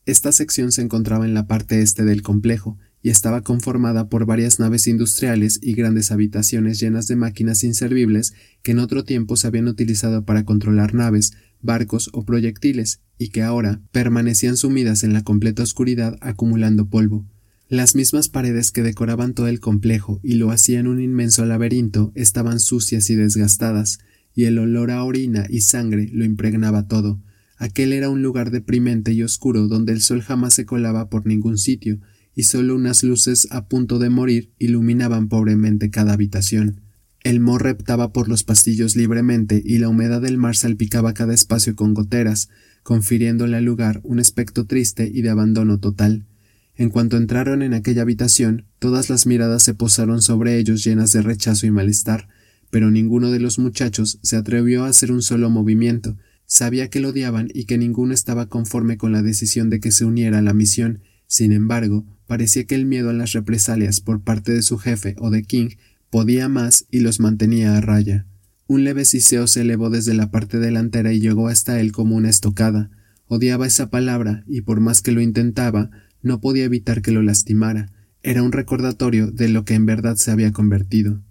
Esta 0.08 0.32
sección 0.32 0.72
se 0.72 0.82
encontraba 0.82 1.24
en 1.24 1.36
la 1.36 1.46
parte 1.46 1.84
este 1.84 2.04
del 2.04 2.24
complejo 2.24 2.80
y 3.04 3.12
estaba 3.12 3.42
conformada 3.42 4.10
por 4.10 4.26
varias 4.26 4.60
naves 4.60 4.88
industriales 4.88 5.60
y 5.62 5.74
grandes 5.74 6.12
habitaciones 6.12 6.80
llenas 6.80 7.08
de 7.08 7.16
máquinas 7.16 7.64
inservibles 7.64 8.34
que 8.64 8.72
en 8.72 8.80
otro 8.80 9.04
tiempo 9.04 9.38
se 9.38 9.46
habían 9.46 9.68
utilizado 9.68 10.26
para 10.26 10.46
controlar 10.46 10.96
naves, 10.96 11.34
barcos 11.62 12.10
o 12.12 12.26
proyectiles, 12.26 13.02
y 13.20 13.30
que 13.30 13.44
ahora 13.44 13.82
permanecían 13.92 14.58
sumidas 14.58 15.04
en 15.04 15.14
la 15.14 15.24
completa 15.24 15.62
oscuridad 15.62 16.18
acumulando 16.22 16.90
polvo. 16.90 17.24
Las 17.70 17.94
mismas 17.94 18.30
paredes 18.30 18.72
que 18.72 18.82
decoraban 18.82 19.36
todo 19.36 19.48
el 19.48 19.60
complejo 19.60 20.20
y 20.24 20.36
lo 20.36 20.50
hacían 20.50 20.88
un 20.88 21.02
inmenso 21.02 21.46
laberinto 21.46 22.12
estaban 22.16 22.60
sucias 22.60 23.12
y 23.12 23.16
desgastadas, 23.16 24.00
y 24.36 24.44
el 24.44 24.60
olor 24.60 24.92
a 24.92 25.04
orina 25.04 25.48
y 25.50 25.62
sangre 25.62 26.10
lo 26.14 26.26
impregnaba 26.26 26.88
todo. 26.88 27.22
Aquel 27.58 27.94
era 27.94 28.10
un 28.10 28.22
lugar 28.22 28.52
deprimente 28.52 29.14
y 29.14 29.24
oscuro 29.24 29.68
donde 29.68 29.94
el 29.94 30.02
sol 30.02 30.22
jamás 30.22 30.54
se 30.54 30.66
colaba 30.66 31.10
por 31.10 31.26
ningún 31.26 31.58
sitio, 31.58 32.00
y 32.36 32.44
solo 32.44 32.76
unas 32.76 33.04
luces 33.04 33.48
a 33.50 33.68
punto 33.68 33.98
de 33.98 34.10
morir 34.10 34.52
iluminaban 34.60 35.30
pobremente 35.30 35.90
cada 35.90 36.14
habitación. 36.14 36.82
El 37.24 37.40
mor 37.40 37.64
reptaba 37.64 38.12
por 38.14 38.28
los 38.28 38.44
pasillos 38.44 38.96
libremente 38.96 39.60
y 39.66 39.80
la 39.80 39.90
humedad 39.90 40.22
del 40.22 40.38
mar 40.38 40.56
salpicaba 40.56 41.14
cada 41.14 41.34
espacio 41.34 41.76
con 41.76 41.94
goteras, 41.94 42.50
confiriéndole 42.84 43.58
al 43.58 43.64
lugar 43.64 44.02
un 44.04 44.20
aspecto 44.20 44.68
triste 44.68 45.10
y 45.12 45.22
de 45.22 45.30
abandono 45.30 45.80
total. 45.80 46.28
En 46.76 46.90
cuanto 46.90 47.16
entraron 47.16 47.64
en 47.64 47.74
aquella 47.74 48.02
habitación, 48.02 48.66
todas 48.80 49.10
las 49.10 49.26
miradas 49.26 49.64
se 49.64 49.74
posaron 49.74 50.22
sobre 50.22 50.60
ellos 50.60 50.84
llenas 50.84 51.14
de 51.14 51.22
rechazo 51.22 51.66
y 51.66 51.72
malestar, 51.72 52.28
pero 52.70 52.92
ninguno 52.92 53.32
de 53.32 53.40
los 53.40 53.60
muchachos 53.60 54.20
se 54.22 54.36
atrevió 54.36 54.84
a 54.84 54.90
hacer 54.90 55.12
un 55.12 55.22
solo 55.22 55.50
movimiento. 55.50 56.18
Sabía 56.46 56.90
que 56.90 57.00
lo 57.00 57.10
odiaban 57.10 57.50
y 57.54 57.66
que 57.66 57.78
ninguno 57.78 58.14
estaba 58.14 58.48
conforme 58.48 58.98
con 58.98 59.12
la 59.12 59.22
decisión 59.22 59.70
de 59.70 59.80
que 59.80 59.92
se 59.92 60.06
uniera 60.06 60.40
a 60.40 60.42
la 60.42 60.54
misión. 60.54 61.02
Sin 61.28 61.52
embargo, 61.52 62.06
parecía 62.28 62.66
que 62.66 62.76
el 62.76 62.86
miedo 62.86 63.10
a 63.10 63.14
las 63.14 63.32
represalias 63.32 64.00
por 64.02 64.22
parte 64.22 64.52
de 64.52 64.62
su 64.62 64.78
jefe 64.78 65.16
o 65.20 65.30
de 65.30 65.44
King 65.44 65.70
podía 66.10 66.48
más 66.50 66.86
y 66.92 67.00
los 67.00 67.20
mantenía 67.20 67.76
a 67.76 67.82
raya. 67.82 68.26
Un 68.68 68.84
leve 68.84 69.06
siseo 69.06 69.48
se 69.48 69.62
elevó 69.62 69.90
desde 69.90 70.14
la 70.14 70.32
parte 70.32 70.60
delantera 70.60 71.14
y 71.14 71.20
llegó 71.20 71.48
hasta 71.48 71.80
él 71.80 71.92
como 71.92 72.16
una 72.16 72.30
estocada. 72.30 72.90
Odiaba 73.28 73.68
esa 73.68 73.90
palabra 73.90 74.44
y 74.48 74.62
por 74.62 74.80
más 74.80 75.02
que 75.02 75.12
lo 75.12 75.22
intentaba, 75.22 75.92
no 76.22 76.42
podía 76.42 76.64
evitar 76.64 77.02
que 77.02 77.12
lo 77.12 77.22
lastimara. 77.22 77.92
Era 78.24 78.42
un 78.42 78.52
recordatorio 78.52 79.30
de 79.30 79.50
lo 79.50 79.66
que 79.66 79.76
en 79.76 79.86
verdad 79.86 80.16
se 80.16 80.32
había 80.32 80.52
convertido. 80.52 81.22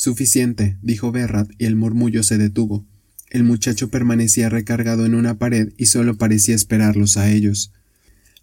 Suficiente, 0.00 0.78
dijo 0.80 1.12
Berrat, 1.12 1.50
y 1.58 1.66
el 1.66 1.76
murmullo 1.76 2.22
se 2.22 2.38
detuvo. 2.38 2.86
El 3.28 3.44
muchacho 3.44 3.90
permanecía 3.90 4.48
recargado 4.48 5.04
en 5.04 5.14
una 5.14 5.36
pared 5.36 5.74
y 5.76 5.86
solo 5.86 6.16
parecía 6.16 6.54
esperarlos 6.54 7.18
a 7.18 7.30
ellos. 7.30 7.70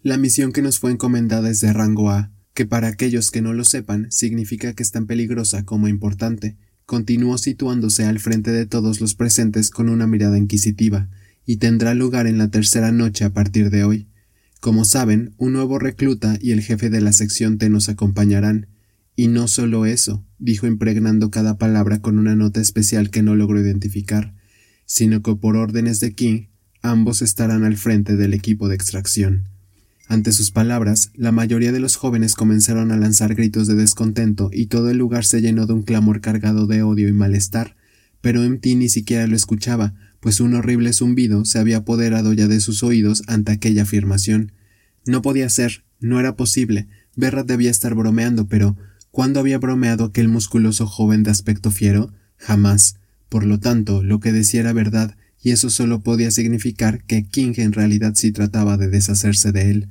La 0.04 0.18
misión 0.18 0.52
que 0.52 0.62
nos 0.62 0.78
fue 0.78 0.92
encomendada 0.92 1.50
es 1.50 1.60
de 1.60 1.72
rango 1.72 2.12
A, 2.12 2.30
que 2.54 2.64
para 2.64 2.86
aquellos 2.86 3.32
que 3.32 3.42
no 3.42 3.54
lo 3.54 3.64
sepan 3.64 4.06
significa 4.12 4.72
que 4.72 4.84
es 4.84 4.92
tan 4.92 5.08
peligrosa 5.08 5.64
como 5.64 5.88
importante. 5.88 6.56
Continuó 6.86 7.38
situándose 7.38 8.04
al 8.04 8.20
frente 8.20 8.52
de 8.52 8.64
todos 8.64 9.00
los 9.00 9.16
presentes 9.16 9.70
con 9.70 9.88
una 9.88 10.06
mirada 10.06 10.38
inquisitiva, 10.38 11.08
y 11.44 11.56
tendrá 11.56 11.92
lugar 11.94 12.28
en 12.28 12.38
la 12.38 12.52
tercera 12.52 12.92
noche 12.92 13.24
a 13.24 13.32
partir 13.32 13.70
de 13.70 13.82
hoy. 13.82 14.06
Como 14.60 14.84
saben, 14.84 15.34
un 15.38 15.54
nuevo 15.54 15.80
recluta 15.80 16.38
y 16.40 16.52
el 16.52 16.60
jefe 16.60 16.88
de 16.88 17.00
la 17.00 17.12
sección 17.12 17.58
T 17.58 17.68
nos 17.68 17.88
acompañarán, 17.88 18.68
y 19.18 19.26
no 19.26 19.48
solo 19.48 19.84
eso, 19.84 20.24
dijo 20.38 20.68
impregnando 20.68 21.32
cada 21.32 21.58
palabra 21.58 21.98
con 21.98 22.20
una 22.20 22.36
nota 22.36 22.60
especial 22.60 23.10
que 23.10 23.20
no 23.20 23.34
logró 23.34 23.60
identificar, 23.60 24.32
sino 24.86 25.24
que 25.24 25.34
por 25.34 25.56
órdenes 25.56 25.98
de 25.98 26.12
King, 26.12 26.42
ambos 26.82 27.20
estarán 27.20 27.64
al 27.64 27.76
frente 27.76 28.14
del 28.14 28.32
equipo 28.32 28.68
de 28.68 28.76
extracción. 28.76 29.48
Ante 30.06 30.30
sus 30.30 30.52
palabras, 30.52 31.10
la 31.16 31.32
mayoría 31.32 31.72
de 31.72 31.80
los 31.80 31.96
jóvenes 31.96 32.36
comenzaron 32.36 32.92
a 32.92 32.96
lanzar 32.96 33.34
gritos 33.34 33.66
de 33.66 33.74
descontento 33.74 34.50
y 34.52 34.66
todo 34.66 34.88
el 34.88 34.98
lugar 34.98 35.24
se 35.24 35.40
llenó 35.40 35.66
de 35.66 35.72
un 35.72 35.82
clamor 35.82 36.20
cargado 36.20 36.68
de 36.68 36.84
odio 36.84 37.08
y 37.08 37.12
malestar, 37.12 37.74
pero 38.20 38.48
MT 38.48 38.66
ni 38.76 38.88
siquiera 38.88 39.26
lo 39.26 39.34
escuchaba, 39.34 39.94
pues 40.20 40.38
un 40.38 40.54
horrible 40.54 40.92
zumbido 40.92 41.44
se 41.44 41.58
había 41.58 41.78
apoderado 41.78 42.34
ya 42.34 42.46
de 42.46 42.60
sus 42.60 42.84
oídos 42.84 43.24
ante 43.26 43.50
aquella 43.50 43.82
afirmación. 43.82 44.52
No 45.06 45.22
podía 45.22 45.48
ser, 45.48 45.82
no 45.98 46.20
era 46.20 46.36
posible, 46.36 46.86
Berrat 47.16 47.48
debía 47.48 47.72
estar 47.72 47.96
bromeando, 47.96 48.46
pero 48.46 48.76
¿cuándo 49.18 49.40
había 49.40 49.58
bromeado 49.58 50.04
aquel 50.04 50.28
musculoso 50.28 50.86
joven 50.86 51.24
de 51.24 51.32
aspecto 51.32 51.72
fiero? 51.72 52.12
Jamás. 52.36 52.98
Por 53.28 53.44
lo 53.44 53.58
tanto, 53.58 54.04
lo 54.04 54.20
que 54.20 54.30
decía 54.30 54.60
era 54.60 54.72
verdad, 54.72 55.16
y 55.42 55.50
eso 55.50 55.70
solo 55.70 56.04
podía 56.04 56.30
significar 56.30 57.02
que 57.02 57.24
King 57.24 57.54
en 57.56 57.72
realidad 57.72 58.12
sí 58.14 58.30
trataba 58.30 58.76
de 58.76 58.88
deshacerse 58.88 59.50
de 59.50 59.72
él. 59.72 59.88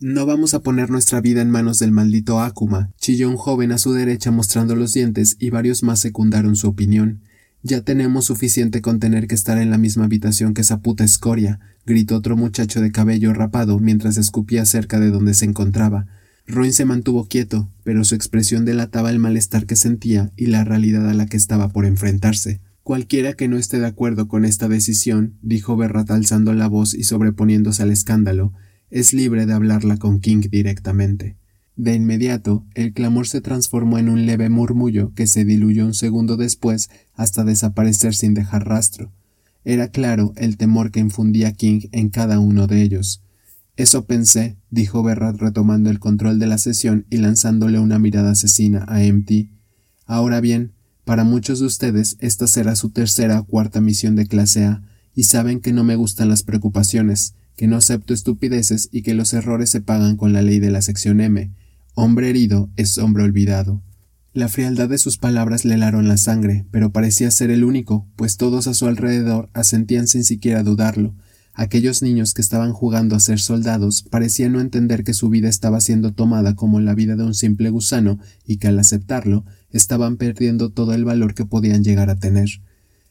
No 0.00 0.26
vamos 0.26 0.52
a 0.52 0.62
poner 0.62 0.90
nuestra 0.90 1.22
vida 1.22 1.40
en 1.40 1.50
manos 1.50 1.78
del 1.78 1.92
maldito 1.92 2.42
Akuma, 2.42 2.90
chilló 2.98 3.30
un 3.30 3.38
joven 3.38 3.72
a 3.72 3.78
su 3.78 3.94
derecha 3.94 4.32
mostrando 4.32 4.76
los 4.76 4.92
dientes 4.92 5.36
y 5.38 5.48
varios 5.48 5.82
más 5.82 6.00
secundaron 6.00 6.54
su 6.54 6.68
opinión. 6.68 7.22
Ya 7.62 7.80
tenemos 7.80 8.26
suficiente 8.26 8.82
con 8.82 9.00
tener 9.00 9.28
que 9.28 9.34
estar 9.34 9.56
en 9.56 9.70
la 9.70 9.78
misma 9.78 10.04
habitación 10.04 10.52
que 10.52 10.60
esa 10.60 10.80
puta 10.82 11.04
escoria, 11.04 11.58
gritó 11.86 12.16
otro 12.16 12.36
muchacho 12.36 12.82
de 12.82 12.92
cabello 12.92 13.32
rapado 13.32 13.78
mientras 13.78 14.18
escupía 14.18 14.66
cerca 14.66 15.00
de 15.00 15.10
donde 15.10 15.32
se 15.32 15.46
encontraba. 15.46 16.17
Roin 16.50 16.72
se 16.72 16.86
mantuvo 16.86 17.28
quieto, 17.28 17.70
pero 17.84 18.04
su 18.04 18.14
expresión 18.14 18.64
delataba 18.64 19.10
el 19.10 19.18
malestar 19.18 19.66
que 19.66 19.76
sentía 19.76 20.32
y 20.34 20.46
la 20.46 20.64
realidad 20.64 21.06
a 21.06 21.12
la 21.12 21.26
que 21.26 21.36
estaba 21.36 21.68
por 21.68 21.84
enfrentarse. 21.84 22.62
Cualquiera 22.82 23.34
que 23.34 23.48
no 23.48 23.58
esté 23.58 23.78
de 23.78 23.86
acuerdo 23.86 24.28
con 24.28 24.46
esta 24.46 24.66
decisión, 24.66 25.36
dijo 25.42 25.76
Berrat 25.76 26.10
alzando 26.10 26.54
la 26.54 26.66
voz 26.66 26.94
y 26.94 27.04
sobreponiéndose 27.04 27.82
al 27.82 27.90
escándalo, 27.90 28.54
es 28.88 29.12
libre 29.12 29.44
de 29.44 29.52
hablarla 29.52 29.98
con 29.98 30.20
King 30.20 30.40
directamente. 30.50 31.36
De 31.76 31.94
inmediato, 31.94 32.64
el 32.74 32.94
clamor 32.94 33.28
se 33.28 33.42
transformó 33.42 33.98
en 33.98 34.08
un 34.08 34.24
leve 34.24 34.48
murmullo 34.48 35.12
que 35.12 35.26
se 35.26 35.44
diluyó 35.44 35.84
un 35.84 35.92
segundo 35.92 36.38
después 36.38 36.88
hasta 37.12 37.44
desaparecer 37.44 38.14
sin 38.14 38.32
dejar 38.32 38.66
rastro. 38.66 39.12
Era 39.66 39.88
claro 39.88 40.32
el 40.36 40.56
temor 40.56 40.92
que 40.92 41.00
infundía 41.00 41.52
King 41.52 41.88
en 41.92 42.08
cada 42.08 42.40
uno 42.40 42.66
de 42.66 42.80
ellos. 42.80 43.22
Eso 43.78 44.06
pensé, 44.06 44.56
dijo 44.70 45.04
Berrat 45.04 45.36
retomando 45.36 45.88
el 45.88 46.00
control 46.00 46.40
de 46.40 46.48
la 46.48 46.58
sesión 46.58 47.06
y 47.10 47.18
lanzándole 47.18 47.78
una 47.78 48.00
mirada 48.00 48.32
asesina 48.32 48.84
a 48.88 48.98
MT. 48.98 49.52
Ahora 50.04 50.40
bien, 50.40 50.72
para 51.04 51.22
muchos 51.22 51.60
de 51.60 51.66
ustedes 51.66 52.16
esta 52.18 52.48
será 52.48 52.74
su 52.74 52.90
tercera 52.90 53.38
o 53.38 53.44
cuarta 53.44 53.80
misión 53.80 54.16
de 54.16 54.26
clase 54.26 54.64
A, 54.64 54.82
y 55.14 55.22
saben 55.22 55.60
que 55.60 55.72
no 55.72 55.84
me 55.84 55.94
gustan 55.94 56.28
las 56.28 56.42
preocupaciones, 56.42 57.34
que 57.56 57.68
no 57.68 57.76
acepto 57.76 58.14
estupideces 58.14 58.88
y 58.90 59.02
que 59.02 59.14
los 59.14 59.32
errores 59.32 59.70
se 59.70 59.80
pagan 59.80 60.16
con 60.16 60.32
la 60.32 60.42
ley 60.42 60.58
de 60.58 60.72
la 60.72 60.82
sección 60.82 61.20
M. 61.20 61.52
Hombre 61.94 62.30
herido 62.30 62.70
es 62.74 62.98
hombre 62.98 63.22
olvidado. 63.22 63.80
La 64.32 64.48
frialdad 64.48 64.88
de 64.88 64.98
sus 64.98 65.18
palabras 65.18 65.64
le 65.64 65.74
helaron 65.74 66.08
la 66.08 66.16
sangre, 66.16 66.66
pero 66.72 66.90
parecía 66.90 67.30
ser 67.30 67.52
el 67.52 67.62
único, 67.62 68.08
pues 68.16 68.38
todos 68.38 68.66
a 68.66 68.74
su 68.74 68.88
alrededor 68.88 69.50
asentían 69.52 70.08
sin 70.08 70.24
siquiera 70.24 70.64
dudarlo. 70.64 71.14
Aquellos 71.58 72.02
niños 72.02 72.34
que 72.34 72.40
estaban 72.40 72.72
jugando 72.72 73.16
a 73.16 73.20
ser 73.20 73.40
soldados 73.40 74.04
parecían 74.04 74.52
no 74.52 74.60
entender 74.60 75.02
que 75.02 75.12
su 75.12 75.28
vida 75.28 75.48
estaba 75.48 75.80
siendo 75.80 76.12
tomada 76.12 76.54
como 76.54 76.78
la 76.78 76.94
vida 76.94 77.16
de 77.16 77.24
un 77.24 77.34
simple 77.34 77.68
gusano 77.70 78.20
y 78.46 78.58
que 78.58 78.68
al 78.68 78.78
aceptarlo 78.78 79.44
estaban 79.72 80.18
perdiendo 80.18 80.70
todo 80.70 80.94
el 80.94 81.04
valor 81.04 81.34
que 81.34 81.44
podían 81.44 81.82
llegar 81.82 82.10
a 82.10 82.16
tener. 82.20 82.48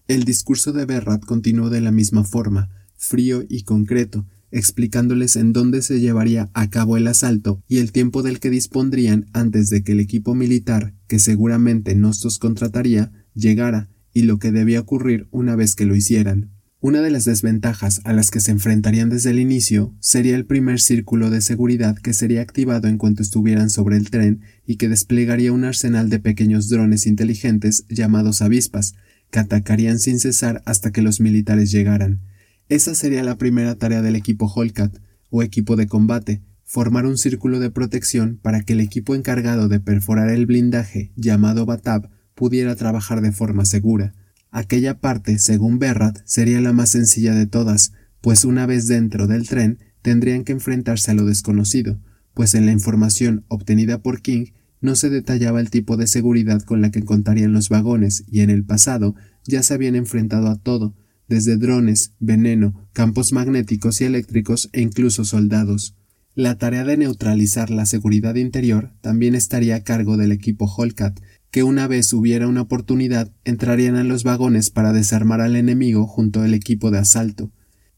El 0.08 0.24
discurso 0.24 0.72
de 0.72 0.86
Berrat 0.86 1.26
continuó 1.26 1.70
de 1.70 1.82
la 1.82 1.92
misma 1.92 2.24
forma, 2.24 2.70
frío 2.96 3.44
y 3.50 3.64
concreto, 3.64 4.26
explicándoles 4.50 5.36
en 5.36 5.52
dónde 5.52 5.82
se 5.82 6.00
llevaría 6.00 6.50
a 6.54 6.70
cabo 6.70 6.96
el 6.96 7.08
asalto 7.08 7.62
y 7.68 7.80
el 7.80 7.92
tiempo 7.92 8.24
del 8.24 8.40
que 8.40 8.50
dispondrían 8.50 9.26
antes 9.34 9.70
de 9.70 9.84
que 9.84 9.92
el 9.92 10.00
equipo 10.00 10.36
militar, 10.36 10.94
que 11.10 11.20
seguramente 11.20 11.96
Nostos 11.96 12.40
contrataría, 12.40 13.12
llegara 13.34 13.90
y 14.14 14.22
lo 14.22 14.40
que 14.40 14.54
debía 14.54 14.80
ocurrir 14.80 15.28
una 15.32 15.58
vez 15.58 15.76
que 15.76 15.86
lo 15.86 15.98
hicieran. 15.98 16.57
Una 16.80 17.02
de 17.02 17.10
las 17.10 17.26
desventajas 17.26 18.02
a 18.04 18.14
las 18.14 18.30
que 18.30 18.40
se 18.40 18.52
enfrentarían 18.52 19.10
desde 19.10 19.32
el 19.32 19.40
inicio 19.40 19.96
sería 20.00 20.36
el 20.36 20.46
primer 20.46 20.80
círculo 20.80 21.32
de 21.32 21.42
seguridad 21.42 21.98
que 21.98 22.14
sería 22.14 22.44
activado 22.44 22.88
en 22.88 23.00
cuanto 23.00 23.24
estuvieran 23.24 23.72
sobre 23.72 23.98
el 23.98 24.12
tren 24.12 24.42
y 24.68 24.76
que 24.76 24.88
desplegaría 24.88 25.52
un 25.52 25.64
arsenal 25.64 26.12
de 26.12 26.20
pequeños 26.20 26.70
drones 26.70 27.08
inteligentes 27.08 27.86
llamados 27.90 28.44
avispas, 28.44 28.94
que 29.32 29.40
atacarían 29.40 29.98
sin 29.98 30.20
cesar 30.20 30.62
hasta 30.66 30.92
que 30.92 31.02
los 31.02 31.20
militares 31.20 31.72
llegaran. 31.72 32.22
Esa 32.70 32.94
sería 32.94 33.24
la 33.24 33.40
primera 33.40 33.74
tarea 33.74 34.04
del 34.04 34.16
equipo 34.16 34.46
Holcat, 34.46 35.00
o 35.32 35.42
equipo 35.42 35.78
de 35.78 35.88
combate, 35.88 36.44
formar 36.64 37.08
un 37.08 37.18
círculo 37.18 37.60
de 37.60 37.72
protección 37.72 38.38
para 38.40 38.62
que 38.62 38.74
el 38.74 38.82
equipo 38.82 39.16
encargado 39.16 39.68
de 39.68 39.80
perforar 39.80 40.30
el 40.30 40.46
blindaje, 40.46 41.12
llamado 41.16 41.66
Batab, 41.66 42.12
pudiera 42.36 42.76
trabajar 42.76 43.22
de 43.22 43.32
forma 43.32 43.66
segura. 43.66 44.14
Aquella 44.52 45.00
parte, 45.00 45.40
según 45.40 45.80
Berrat, 45.80 46.20
sería 46.26 46.62
la 46.62 46.74
más 46.74 46.90
sencilla 46.90 47.34
de 47.34 47.48
todas, 47.48 47.94
pues 48.22 48.46
una 48.46 48.66
vez 48.66 48.88
dentro 48.88 49.28
del 49.28 49.48
tren 49.48 49.80
tendrían 50.02 50.44
que 50.44 50.54
enfrentarse 50.54 51.12
a 51.12 51.14
lo 51.14 51.26
desconocido, 51.26 52.00
pues 52.34 52.56
en 52.56 52.66
la 52.66 52.72
información 52.72 53.46
obtenida 53.48 54.02
por 54.02 54.22
King 54.22 54.48
no 54.80 54.96
se 54.96 55.10
detallaba 55.10 55.60
el 55.60 55.70
tipo 55.70 55.98
de 55.98 56.08
seguridad 56.08 56.62
con 56.62 56.82
la 56.82 56.92
que 56.92 57.04
contarían 57.04 57.54
los 57.54 57.70
vagones 57.70 58.24
y 58.28 58.42
en 58.42 58.50
el 58.50 58.64
pasado 58.64 59.16
ya 59.44 59.64
se 59.64 59.74
habían 59.74 59.96
enfrentado 59.96 60.48
a 60.48 60.58
todo, 60.58 60.96
desde 61.28 61.58
drones, 61.58 62.14
veneno, 62.20 62.88
campos 62.94 63.34
magnéticos 63.34 64.02
y 64.02 64.06
eléctricos 64.06 64.70
e 64.74 64.82
incluso 64.82 65.26
soldados. 65.26 65.96
La 66.36 66.58
tarea 66.60 66.84
de 66.84 66.98
neutralizar 66.98 67.72
la 67.72 67.88
seguridad 67.88 68.36
interior 68.36 68.94
también 69.02 69.34
estaría 69.34 69.78
a 69.78 69.84
cargo 69.84 70.18
del 70.18 70.32
equipo 70.32 70.66
Holcat, 70.66 71.20
que 71.52 71.64
una 71.64 71.88
vez 71.88 72.12
hubiera 72.14 72.48
una 72.48 72.62
oportunidad 72.62 73.32
entrarían 73.46 73.96
en 73.96 74.08
los 74.08 74.24
vagones 74.24 74.70
para 74.70 74.94
desarmar 74.94 75.42
al 75.42 75.56
enemigo 75.56 76.08
junto 76.08 76.42
al 76.42 76.54
equipo 76.54 76.92
de 76.92 77.00
asalto. 77.00 77.52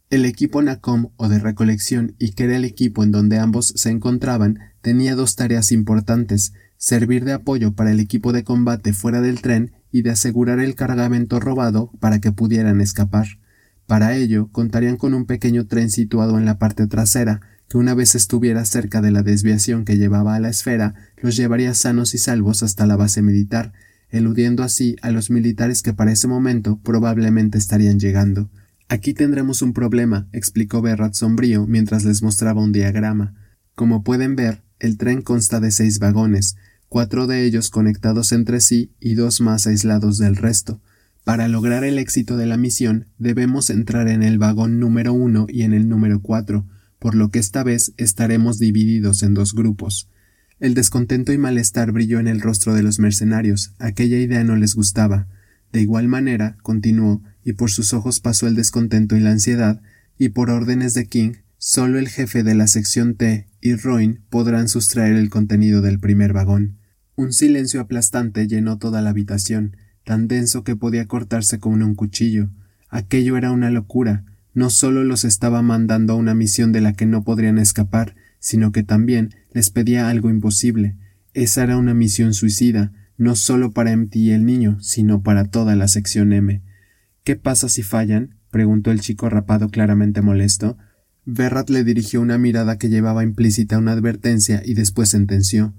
El 0.10 0.26
equipo 0.26 0.62
NACOM 0.62 1.12
o 1.18 1.30
de 1.30 1.40
recolección 1.40 2.16
y 2.18 2.32
que 2.32 2.46
era 2.46 2.56
el 2.56 2.66
equipo 2.66 3.04
en 3.04 3.12
donde 3.12 3.38
ambos 3.38 3.74
se 3.76 3.90
encontraban 3.90 4.60
tenía 4.82 5.16
dos 5.16 5.36
tareas 5.36 5.72
importantes 5.72 6.54
servir 6.78 7.26
de 7.26 7.34
apoyo 7.34 7.74
para 7.74 7.92
el 7.92 8.00
equipo 8.00 8.32
de 8.32 8.44
combate 8.44 8.94
fuera 8.94 9.22
del 9.22 9.42
tren 9.42 9.74
y 9.92 10.02
de 10.02 10.12
asegurar 10.12 10.60
el 10.60 10.76
cargamento 10.76 11.40
robado 11.40 11.92
para 12.00 12.20
que 12.20 12.32
pudieran 12.32 12.82
escapar. 12.82 13.28
Para 13.86 14.16
ello 14.16 14.50
contarían 14.52 14.98
con 14.98 15.14
un 15.14 15.26
pequeño 15.26 15.68
tren 15.68 15.90
situado 15.90 16.38
en 16.38 16.46
la 16.46 16.58
parte 16.58 16.88
trasera, 16.88 17.42
que 17.70 17.78
una 17.78 17.94
vez 17.94 18.16
estuviera 18.16 18.66
cerca 18.66 19.00
de 19.00 19.12
la 19.12 19.22
desviación 19.22 19.86
que 19.86 19.98
llevaba 19.98 20.36
a 20.36 20.40
la 20.40 20.50
esfera, 20.50 20.96
los 21.22 21.36
llevaría 21.36 21.74
sanos 21.76 22.16
y 22.16 22.18
salvos 22.18 22.64
hasta 22.64 22.88
la 22.88 22.96
base 22.96 23.22
militar, 23.22 23.74
eludiendo 24.10 24.64
así 24.64 24.96
a 25.04 25.12
los 25.12 25.30
militares 25.30 25.84
que 25.84 25.94
para 25.94 26.12
ese 26.12 26.28
momento 26.28 26.80
probablemente 26.84 27.60
estarían 27.60 28.00
llegando. 28.00 28.50
Aquí 28.88 29.14
tendremos 29.14 29.62
un 29.62 29.74
problema, 29.74 30.28
explicó 30.32 30.82
Berrat 30.82 31.14
sombrío 31.14 31.68
mientras 31.68 32.06
les 32.06 32.24
mostraba 32.24 32.62
un 32.62 32.72
diagrama. 32.72 33.36
Como 33.76 34.04
pueden 34.04 34.36
ver, 34.36 34.64
el 34.80 34.98
tren 34.98 35.22
consta 35.22 35.60
de 35.60 35.70
seis 35.70 36.00
vagones, 36.00 36.56
cuatro 36.88 37.28
de 37.28 37.46
ellos 37.46 37.70
conectados 37.70 38.32
entre 38.32 38.62
sí 38.62 38.92
y 39.00 39.14
dos 39.14 39.42
más 39.42 39.68
aislados 39.68 40.18
del 40.18 40.36
resto. 40.36 40.82
Para 41.24 41.48
lograr 41.48 41.84
el 41.84 42.00
éxito 42.00 42.36
de 42.36 42.48
la 42.48 42.58
misión 42.58 43.06
debemos 43.20 43.70
entrar 43.70 44.08
en 44.08 44.24
el 44.24 44.40
vagón 44.40 44.80
número 44.80 45.14
uno 45.14 45.46
y 45.48 45.62
en 45.62 45.76
el 45.76 45.88
número 45.88 46.22
cuatro, 46.24 46.66
por 47.00 47.16
lo 47.16 47.30
que 47.30 47.40
esta 47.40 47.64
vez 47.64 47.94
estaremos 47.98 48.60
divididos 48.60 49.24
en 49.24 49.34
dos 49.34 49.54
grupos. 49.54 50.10
El 50.60 50.74
descontento 50.74 51.32
y 51.32 51.38
malestar 51.38 51.92
brilló 51.92 52.20
en 52.20 52.28
el 52.28 52.42
rostro 52.42 52.74
de 52.74 52.84
los 52.84 53.00
mercenarios, 53.00 53.74
aquella 53.80 54.18
idea 54.18 54.44
no 54.44 54.56
les 54.56 54.76
gustaba. 54.76 55.28
De 55.72 55.82
igual 55.82 56.08
manera, 56.08 56.58
continuó, 56.62 57.24
y 57.44 57.54
por 57.54 57.72
sus 57.72 57.94
ojos 57.94 58.20
pasó 58.20 58.48
el 58.48 58.56
descontento 58.56 59.16
y 59.16 59.22
la 59.22 59.32
ansiedad, 59.32 59.82
y 60.18 60.30
por 60.30 60.50
órdenes 60.50 60.94
de 60.94 61.08
King, 61.08 61.34
solo 61.58 61.98
el 61.98 62.10
jefe 62.10 62.44
de 62.44 62.56
la 62.56 62.68
sección 62.68 63.16
T 63.16 63.48
y 63.62 63.76
Roin 63.76 64.22
podrán 64.30 64.68
sustraer 64.68 65.16
el 65.16 65.30
contenido 65.30 65.82
del 65.82 66.00
primer 66.00 66.34
vagón. 66.34 66.78
Un 67.16 67.34
silencio 67.34 67.82
aplastante 67.82 68.48
llenó 68.48 68.78
toda 68.78 69.02
la 69.02 69.12
habitación, 69.12 69.78
tan 70.04 70.28
denso 70.28 70.64
que 70.64 70.76
podía 70.76 71.08
cortarse 71.08 71.60
con 71.60 71.84
un 71.84 71.96
cuchillo. 71.96 72.50
Aquello 72.90 73.38
era 73.38 73.52
una 73.52 73.70
locura. 73.70 74.26
No 74.54 74.70
solo 74.70 75.04
los 75.04 75.26
estaba 75.26 75.62
mandando 75.62 76.14
a 76.14 76.16
una 76.16 76.36
misión 76.36 76.72
de 76.72 76.82
la 76.82 76.94
que 76.94 77.06
no 77.06 77.24
podrían 77.24 77.58
escapar, 77.58 78.16
sino 78.40 78.72
que 78.72 78.84
también 78.84 79.36
les 79.54 79.70
pedía 79.70 80.10
algo 80.10 80.30
imposible. 80.30 80.98
Esa 81.34 81.64
era 81.64 81.78
una 81.78 81.94
misión 81.94 82.34
suicida, 82.34 82.92
no 83.18 83.36
solo 83.36 83.72
para 83.72 83.96
MT 83.96 84.16
y 84.16 84.32
el 84.32 84.46
niño, 84.46 84.78
sino 84.82 85.22
para 85.22 85.46
toda 85.46 85.76
la 85.76 85.88
sección 85.88 86.34
M. 86.34 86.62
¿Qué 87.24 87.36
pasa 87.36 87.70
si 87.70 87.84
fallan? 87.84 88.36
preguntó 88.50 88.92
el 88.92 89.02
chico 89.02 89.30
rapado 89.30 89.70
claramente 89.70 90.22
molesto. 90.22 90.78
Berrat 91.26 91.70
le 91.70 91.84
dirigió 91.84 92.22
una 92.22 92.38
mirada 92.38 92.78
que 92.78 92.90
llevaba 92.90 93.24
implícita 93.24 93.78
una 93.78 93.92
advertencia 93.92 94.62
y 94.66 94.74
después 94.74 95.10
sentenció 95.10 95.76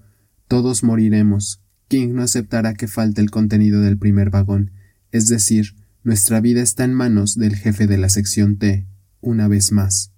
todos 0.51 0.83
moriremos. 0.83 1.63
King 1.87 2.09
no 2.15 2.23
aceptará 2.23 2.75
que 2.75 2.89
falte 2.89 3.21
el 3.21 3.31
contenido 3.31 3.83
del 3.83 3.97
primer 3.97 4.31
vagón. 4.31 4.73
Es 5.13 5.29
decir, 5.29 5.77
nuestra 6.03 6.41
vida 6.41 6.63
está 6.63 6.85
en 6.85 6.95
manos 6.95 7.37
del 7.37 7.57
jefe 7.57 7.87
de 7.87 7.99
la 7.99 8.09
sección 8.09 8.57
T, 8.57 8.87
una 9.21 9.49
vez 9.49 9.71
más. 9.71 10.13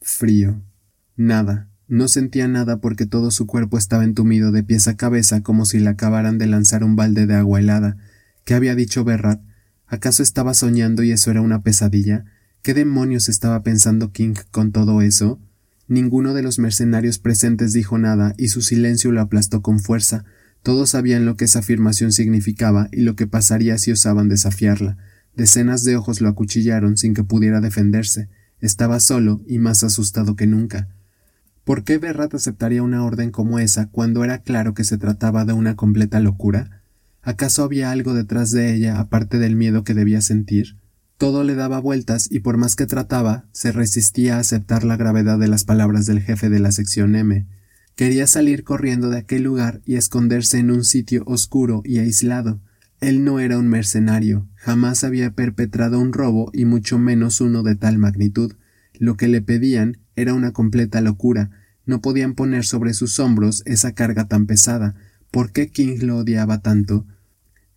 Frío. 0.00 0.62
Nada. 1.16 1.68
No 1.86 2.08
sentía 2.08 2.48
nada 2.48 2.80
porque 2.80 3.06
todo 3.06 3.30
su 3.30 3.46
cuerpo 3.46 3.78
estaba 3.78 4.04
entumido 4.04 4.52
de 4.52 4.62
pies 4.62 4.88
a 4.88 4.96
cabeza 4.96 5.42
como 5.42 5.66
si 5.66 5.80
le 5.80 5.88
acabaran 5.88 6.38
de 6.38 6.46
lanzar 6.46 6.84
un 6.84 6.96
balde 6.96 7.26
de 7.26 7.34
agua 7.34 7.60
helada. 7.60 7.96
¿Qué 8.44 8.54
había 8.54 8.74
dicho 8.74 9.04
Berrat? 9.04 9.42
¿Acaso 9.86 10.22
estaba 10.22 10.54
soñando 10.54 11.02
y 11.02 11.12
eso 11.12 11.30
era 11.30 11.40
una 11.40 11.62
pesadilla? 11.62 12.24
¿Qué 12.62 12.74
demonios 12.74 13.28
estaba 13.28 13.62
pensando 13.62 14.12
King 14.12 14.34
con 14.50 14.72
todo 14.72 15.00
eso? 15.00 15.40
Ninguno 15.88 16.34
de 16.34 16.42
los 16.42 16.58
mercenarios 16.58 17.18
presentes 17.18 17.72
dijo 17.72 17.96
nada 17.96 18.34
y 18.36 18.48
su 18.48 18.60
silencio 18.60 19.12
lo 19.12 19.22
aplastó 19.22 19.62
con 19.62 19.80
fuerza. 19.80 20.24
Todos 20.62 20.90
sabían 20.90 21.24
lo 21.24 21.36
que 21.36 21.46
esa 21.46 21.60
afirmación 21.60 22.12
significaba 22.12 22.88
y 22.92 23.00
lo 23.00 23.16
que 23.16 23.26
pasaría 23.26 23.78
si 23.78 23.92
osaban 23.92 24.28
desafiarla. 24.28 24.98
Decenas 25.38 25.84
de 25.84 25.96
ojos 25.96 26.20
lo 26.20 26.28
acuchillaron 26.28 26.96
sin 26.96 27.14
que 27.14 27.22
pudiera 27.22 27.60
defenderse. 27.60 28.28
Estaba 28.60 28.98
solo 28.98 29.40
y 29.46 29.60
más 29.60 29.84
asustado 29.84 30.34
que 30.34 30.48
nunca. 30.48 30.88
¿Por 31.62 31.84
qué 31.84 31.98
Berrat 31.98 32.34
aceptaría 32.34 32.82
una 32.82 33.04
orden 33.04 33.30
como 33.30 33.60
esa 33.60 33.86
cuando 33.88 34.24
era 34.24 34.38
claro 34.38 34.74
que 34.74 34.82
se 34.82 34.98
trataba 34.98 35.44
de 35.44 35.52
una 35.52 35.76
completa 35.76 36.18
locura? 36.18 36.82
¿Acaso 37.22 37.62
había 37.62 37.92
algo 37.92 38.14
detrás 38.14 38.50
de 38.50 38.74
ella 38.74 38.98
aparte 38.98 39.38
del 39.38 39.54
miedo 39.54 39.84
que 39.84 39.94
debía 39.94 40.22
sentir? 40.22 40.76
Todo 41.18 41.44
le 41.44 41.54
daba 41.54 41.78
vueltas 41.78 42.26
y 42.28 42.40
por 42.40 42.56
más 42.56 42.74
que 42.74 42.86
trataba, 42.86 43.44
se 43.52 43.70
resistía 43.70 44.38
a 44.38 44.40
aceptar 44.40 44.82
la 44.82 44.96
gravedad 44.96 45.38
de 45.38 45.46
las 45.46 45.62
palabras 45.62 46.04
del 46.06 46.20
jefe 46.20 46.50
de 46.50 46.58
la 46.58 46.72
sección 46.72 47.14
M. 47.14 47.46
Quería 47.94 48.26
salir 48.26 48.64
corriendo 48.64 49.08
de 49.08 49.18
aquel 49.18 49.44
lugar 49.44 49.82
y 49.86 49.94
esconderse 49.94 50.58
en 50.58 50.72
un 50.72 50.82
sitio 50.82 51.22
oscuro 51.26 51.82
y 51.84 52.00
aislado. 52.00 52.60
Él 53.00 53.24
no 53.24 53.38
era 53.38 53.58
un 53.58 53.68
mercenario, 53.68 54.48
jamás 54.56 55.04
había 55.04 55.30
perpetrado 55.30 56.00
un 56.00 56.12
robo 56.12 56.50
y 56.52 56.64
mucho 56.64 56.98
menos 56.98 57.40
uno 57.40 57.62
de 57.62 57.76
tal 57.76 57.98
magnitud. 57.98 58.54
Lo 58.94 59.16
que 59.16 59.28
le 59.28 59.40
pedían 59.40 59.98
era 60.16 60.34
una 60.34 60.52
completa 60.52 61.00
locura. 61.00 61.50
No 61.86 62.00
podían 62.00 62.34
poner 62.34 62.64
sobre 62.64 62.94
sus 62.94 63.20
hombros 63.20 63.62
esa 63.66 63.92
carga 63.92 64.26
tan 64.26 64.46
pesada. 64.46 64.96
¿Por 65.30 65.52
qué 65.52 65.68
King 65.68 65.98
lo 66.00 66.18
odiaba 66.18 66.60
tanto? 66.60 67.06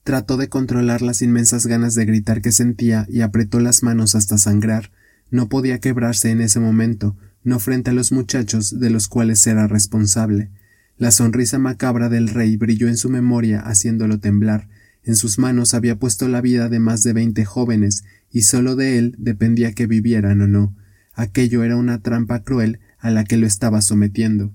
Trató 0.04 0.38
de 0.38 0.50
controlar 0.50 1.04
las 1.04 1.22
inmensas 1.22 1.68
ganas 1.68 1.94
de 1.94 2.06
gritar 2.06 2.42
que 2.42 2.52
sentía 2.52 3.06
y 3.08 3.22
apretó 3.22 3.60
las 3.60 3.84
manos 3.84 4.16
hasta 4.16 4.40
sangrar. 4.40 4.92
No 5.30 5.48
podía 5.48 5.80
quebrarse 5.80 6.32
en 6.32 6.42
ese 6.42 6.60
momento, 6.60 7.16
no 7.44 7.60
frente 7.60 7.92
a 7.92 7.94
los 7.94 8.12
muchachos 8.12 8.80
de 8.80 8.90
los 8.90 9.08
cuales 9.08 9.46
era 9.46 9.68
responsable. 9.68 10.50
La 10.98 11.12
sonrisa 11.12 11.60
macabra 11.60 12.10
del 12.10 12.30
rey 12.30 12.58
brilló 12.58 12.88
en 12.88 12.98
su 12.98 13.10
memoria 13.10 13.60
haciéndolo 13.60 14.20
temblar, 14.20 14.68
en 15.04 15.16
sus 15.16 15.40
manos 15.40 15.74
había 15.74 15.98
puesto 15.98 16.28
la 16.28 16.42
vida 16.42 16.70
de 16.70 16.80
más 16.80 17.04
de 17.04 17.14
veinte 17.14 17.46
jóvenes, 17.46 18.04
y 18.32 18.44
sólo 18.44 18.76
de 18.76 18.98
él 18.98 19.16
dependía 19.18 19.74
que 19.74 19.88
vivieran 19.88 20.42
o 20.42 20.48
no. 20.48 20.76
Aquello 21.14 21.64
era 21.64 21.76
una 21.76 22.02
trampa 22.02 22.44
cruel 22.44 22.80
a 23.00 23.10
la 23.10 23.24
que 23.24 23.38
lo 23.38 23.48
estaba 23.48 23.82
sometiendo. 23.82 24.54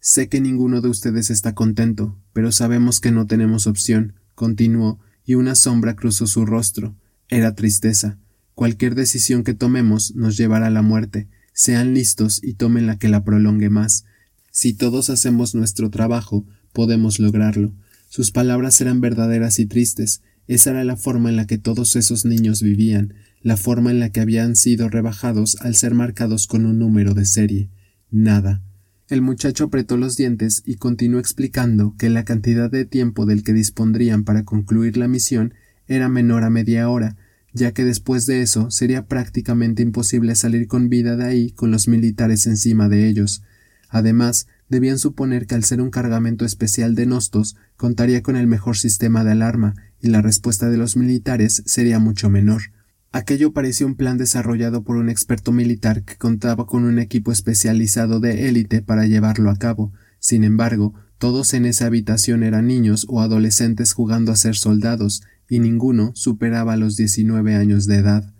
Sé 0.00 0.28
que 0.28 0.40
ninguno 0.40 0.80
de 0.80 0.88
ustedes 0.88 1.30
está 1.30 1.54
contento, 1.54 2.16
pero 2.32 2.52
sabemos 2.52 3.00
que 3.00 3.10
no 3.10 3.26
tenemos 3.26 3.66
opción, 3.66 4.14
continuó, 4.34 5.00
y 5.24 5.34
una 5.34 5.54
sombra 5.54 5.96
cruzó 5.96 6.26
su 6.26 6.46
rostro. 6.46 6.94
Era 7.28 7.54
tristeza. 7.54 8.18
Cualquier 8.54 8.94
decisión 8.94 9.44
que 9.44 9.54
tomemos 9.54 10.14
nos 10.14 10.36
llevará 10.36 10.68
a 10.68 10.70
la 10.70 10.82
muerte. 10.82 11.28
Sean 11.52 11.94
listos 11.94 12.40
y 12.42 12.54
tomen 12.54 12.86
la 12.86 12.98
que 12.98 13.08
la 13.08 13.24
prolongue 13.24 13.68
más. 13.68 14.04
Si 14.50 14.72
todos 14.72 15.10
hacemos 15.10 15.54
nuestro 15.54 15.90
trabajo, 15.90 16.46
podemos 16.72 17.18
lograrlo. 17.18 17.72
Sus 18.08 18.30
palabras 18.32 18.80
eran 18.80 19.00
verdaderas 19.00 19.58
y 19.58 19.66
tristes, 19.66 20.22
esa 20.46 20.70
era 20.70 20.82
la 20.82 20.96
forma 20.96 21.28
en 21.28 21.36
la 21.36 21.46
que 21.46 21.58
todos 21.58 21.94
esos 21.94 22.24
niños 22.24 22.62
vivían, 22.62 23.14
la 23.42 23.56
forma 23.58 23.90
en 23.90 24.00
la 24.00 24.10
que 24.10 24.20
habían 24.20 24.56
sido 24.56 24.88
rebajados 24.88 25.58
al 25.60 25.74
ser 25.74 25.94
marcados 25.94 26.46
con 26.46 26.64
un 26.64 26.78
número 26.78 27.12
de 27.12 27.26
serie. 27.26 27.68
Nada. 28.10 28.62
El 29.08 29.20
muchacho 29.22 29.64
apretó 29.64 29.96
los 29.96 30.16
dientes 30.16 30.62
y 30.66 30.76
continuó 30.76 31.20
explicando 31.20 31.94
que 31.98 32.08
la 32.08 32.24
cantidad 32.24 32.70
de 32.70 32.86
tiempo 32.86 33.26
del 33.26 33.42
que 33.42 33.52
dispondrían 33.52 34.24
para 34.24 34.44
concluir 34.44 34.96
la 34.96 35.08
misión 35.08 35.54
era 35.86 36.08
menor 36.08 36.44
a 36.44 36.50
media 36.50 36.88
hora, 36.88 37.16
ya 37.52 37.72
que 37.72 37.84
después 37.84 38.26
de 38.26 38.42
eso 38.42 38.70
sería 38.70 39.06
prácticamente 39.06 39.82
imposible 39.82 40.34
salir 40.34 40.66
con 40.66 40.88
vida 40.88 41.16
de 41.16 41.24
ahí 41.24 41.50
con 41.50 41.70
los 41.70 41.88
militares 41.88 42.46
encima 42.46 42.88
de 42.88 43.08
ellos. 43.08 43.42
Además, 43.88 44.46
debían 44.68 44.98
suponer 44.98 45.46
que 45.46 45.54
al 45.54 45.64
ser 45.64 45.80
un 45.80 45.90
cargamento 45.90 46.44
especial 46.44 46.94
de 46.94 47.06
Nostos 47.06 47.56
contaría 47.76 48.22
con 48.22 48.36
el 48.36 48.46
mejor 48.46 48.76
sistema 48.76 49.24
de 49.24 49.32
alarma 49.32 49.74
y 50.00 50.08
la 50.08 50.22
respuesta 50.22 50.68
de 50.68 50.76
los 50.76 50.96
militares 50.96 51.62
sería 51.66 51.98
mucho 51.98 52.30
menor. 52.30 52.62
Aquello 53.10 53.52
parecía 53.52 53.86
un 53.86 53.96
plan 53.96 54.18
desarrollado 54.18 54.84
por 54.84 54.96
un 54.96 55.08
experto 55.08 55.50
militar 55.50 56.02
que 56.02 56.16
contaba 56.16 56.66
con 56.66 56.84
un 56.84 56.98
equipo 56.98 57.32
especializado 57.32 58.20
de 58.20 58.48
élite 58.48 58.82
para 58.82 59.06
llevarlo 59.06 59.50
a 59.50 59.56
cabo. 59.56 59.92
Sin 60.18 60.44
embargo, 60.44 60.94
todos 61.18 61.54
en 61.54 61.64
esa 61.64 61.86
habitación 61.86 62.42
eran 62.42 62.66
niños 62.66 63.06
o 63.08 63.22
adolescentes 63.22 63.92
jugando 63.92 64.30
a 64.30 64.36
ser 64.36 64.56
soldados, 64.56 65.22
y 65.48 65.60
ninguno 65.60 66.12
superaba 66.14 66.76
los 66.76 66.96
diecinueve 66.96 67.54
años 67.54 67.86
de 67.86 67.96
edad. 67.96 68.34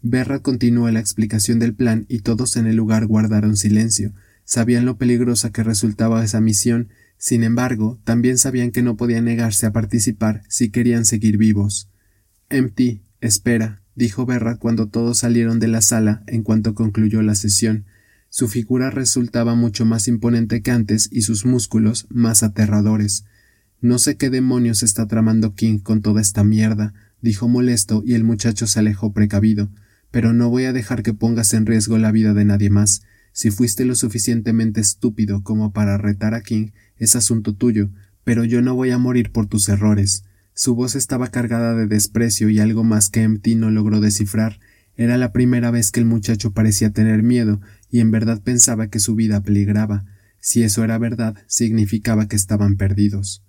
Berra 0.00 0.40
continuó 0.40 0.88
la 0.90 1.00
explicación 1.00 1.58
del 1.58 1.74
plan 1.74 2.06
y 2.08 2.20
todos 2.20 2.56
en 2.56 2.66
el 2.66 2.76
lugar 2.76 3.06
guardaron 3.06 3.56
silencio, 3.56 4.12
Sabían 4.44 4.84
lo 4.84 4.98
peligrosa 4.98 5.50
que 5.50 5.62
resultaba 5.62 6.24
esa 6.24 6.40
misión, 6.40 6.88
sin 7.16 7.44
embargo, 7.44 8.00
también 8.02 8.36
sabían 8.36 8.72
que 8.72 8.82
no 8.82 8.96
podían 8.96 9.26
negarse 9.26 9.66
a 9.66 9.72
participar 9.72 10.42
si 10.48 10.70
querían 10.70 11.04
seguir 11.04 11.36
vivos. 11.38 11.88
Empty, 12.50 13.02
espera, 13.20 13.80
dijo 13.94 14.26
Berra 14.26 14.56
cuando 14.56 14.88
todos 14.88 15.18
salieron 15.18 15.60
de 15.60 15.68
la 15.68 15.82
sala 15.82 16.24
en 16.26 16.42
cuanto 16.42 16.74
concluyó 16.74 17.22
la 17.22 17.34
sesión. 17.34 17.84
Su 18.28 18.48
figura 18.48 18.90
resultaba 18.90 19.54
mucho 19.54 19.84
más 19.84 20.08
imponente 20.08 20.62
que 20.62 20.70
antes 20.70 21.08
y 21.12 21.22
sus 21.22 21.44
músculos 21.44 22.06
más 22.10 22.42
aterradores. 22.42 23.24
No 23.80 23.98
sé 23.98 24.16
qué 24.16 24.30
demonios 24.30 24.82
está 24.82 25.06
tramando 25.06 25.54
King 25.54 25.78
con 25.78 26.02
toda 26.02 26.20
esta 26.20 26.42
mierda, 26.42 26.92
dijo 27.20 27.48
molesto 27.48 28.02
y 28.04 28.14
el 28.14 28.24
muchacho 28.24 28.66
se 28.66 28.80
alejó 28.80 29.12
precavido. 29.12 29.70
Pero 30.10 30.32
no 30.32 30.50
voy 30.50 30.64
a 30.64 30.72
dejar 30.72 31.02
que 31.02 31.14
pongas 31.14 31.54
en 31.54 31.66
riesgo 31.66 31.98
la 31.98 32.10
vida 32.10 32.34
de 32.34 32.44
nadie 32.44 32.68
más. 32.68 33.02
Si 33.32 33.50
fuiste 33.50 33.84
lo 33.84 33.94
suficientemente 33.94 34.80
estúpido 34.80 35.42
como 35.42 35.72
para 35.72 35.98
retar 35.98 36.34
a 36.34 36.42
King, 36.42 36.68
es 36.96 37.16
asunto 37.16 37.54
tuyo, 37.54 37.90
pero 38.24 38.44
yo 38.44 38.62
no 38.62 38.74
voy 38.74 38.90
a 38.90 38.98
morir 38.98 39.32
por 39.32 39.46
tus 39.46 39.68
errores. 39.68 40.24
Su 40.54 40.74
voz 40.74 40.94
estaba 40.94 41.28
cargada 41.28 41.74
de 41.74 41.86
desprecio 41.86 42.50
y 42.50 42.60
algo 42.60 42.84
más 42.84 43.08
que 43.08 43.22
Empty 43.22 43.54
no 43.54 43.70
logró 43.70 44.00
descifrar. 44.00 44.60
Era 44.96 45.16
la 45.16 45.32
primera 45.32 45.70
vez 45.70 45.90
que 45.90 46.00
el 46.00 46.06
muchacho 46.06 46.52
parecía 46.52 46.90
tener 46.90 47.22
miedo, 47.22 47.60
y 47.90 48.00
en 48.00 48.10
verdad 48.10 48.42
pensaba 48.42 48.88
que 48.88 49.00
su 49.00 49.14
vida 49.14 49.42
peligraba. 49.42 50.04
Si 50.38 50.62
eso 50.62 50.84
era 50.84 50.98
verdad, 50.98 51.36
significaba 51.46 52.28
que 52.28 52.36
estaban 52.36 52.76
perdidos. 52.76 53.42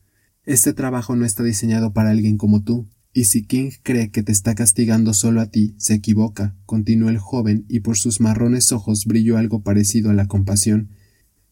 Este 0.46 0.74
trabajo 0.74 1.16
no 1.16 1.26
está 1.26 1.44
diseñado 1.44 1.94
para 1.94 2.12
alguien 2.12 2.38
como 2.38 2.64
tú, 2.64 2.88
y 3.14 3.26
si 3.26 3.44
King 3.44 3.70
cree 3.84 4.10
que 4.10 4.24
te 4.24 4.32
está 4.32 4.56
castigando 4.56 5.14
solo 5.14 5.40
a 5.40 5.46
ti, 5.46 5.76
se 5.78 5.94
equivoca, 5.94 6.56
continuó 6.66 7.10
el 7.10 7.20
joven, 7.20 7.66
y 7.70 7.82
por 7.82 7.96
sus 7.96 8.20
marrones 8.20 8.72
ojos 8.72 9.06
brilló 9.06 9.38
algo 9.38 9.62
parecido 9.62 10.10
a 10.10 10.14
la 10.14 10.28
compasión. 10.28 10.90